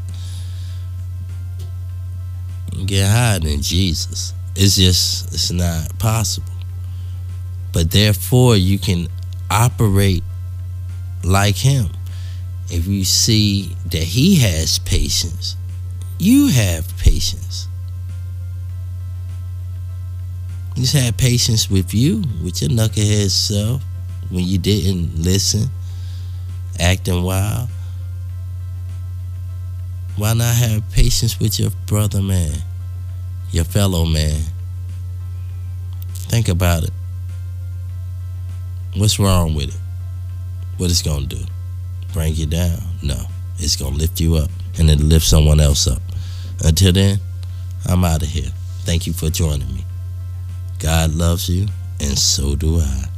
You 2.73 2.85
get 2.85 3.09
higher 3.09 3.39
than 3.39 3.61
Jesus. 3.61 4.33
It's 4.55 4.75
just 4.75 5.33
it's 5.33 5.51
not 5.51 5.97
possible. 5.97 6.51
But 7.71 7.91
therefore 7.91 8.57
you 8.57 8.79
can 8.79 9.07
operate 9.49 10.23
like 11.23 11.55
him. 11.55 11.89
If 12.69 12.85
you 12.87 13.05
see 13.05 13.75
that 13.85 14.03
he 14.03 14.35
has 14.37 14.79
patience, 14.79 15.55
you 16.19 16.47
have 16.47 16.85
patience. 16.97 17.67
Just 20.75 20.93
had 20.93 21.17
patience 21.17 21.69
with 21.69 21.93
you, 21.93 22.23
with 22.43 22.61
your 22.61 22.69
knucklehead 22.69 23.31
self, 23.31 23.81
when 24.29 24.45
you 24.45 24.57
didn't 24.57 25.17
listen, 25.17 25.69
acting 26.79 27.23
wild. 27.23 27.69
Why 30.17 30.33
not 30.33 30.55
have 30.55 30.89
patience 30.91 31.39
with 31.39 31.59
your 31.59 31.71
brother 31.87 32.21
man, 32.21 32.53
your 33.51 33.63
fellow 33.63 34.05
man? 34.05 34.41
Think 36.13 36.49
about 36.49 36.83
it. 36.83 36.91
What's 38.95 39.19
wrong 39.19 39.53
with 39.53 39.69
it? 39.69 39.79
What 40.77 40.91
it's 40.91 41.01
gonna 41.01 41.25
do? 41.25 41.43
Bring 42.11 42.35
you 42.35 42.45
down? 42.45 42.79
No. 43.01 43.25
It's 43.57 43.75
gonna 43.75 43.95
lift 43.95 44.19
you 44.19 44.35
up 44.35 44.49
and 44.77 44.89
it'll 44.89 45.05
lift 45.05 45.25
someone 45.25 45.59
else 45.59 45.87
up. 45.87 46.01
Until 46.63 46.93
then, 46.93 47.19
I'm 47.85 48.03
out 48.03 48.21
of 48.21 48.29
here. 48.29 48.51
Thank 48.81 49.07
you 49.07 49.13
for 49.13 49.29
joining 49.29 49.73
me. 49.73 49.85
God 50.79 51.13
loves 51.13 51.49
you, 51.49 51.67
and 51.99 52.17
so 52.17 52.55
do 52.55 52.79
I. 52.79 53.08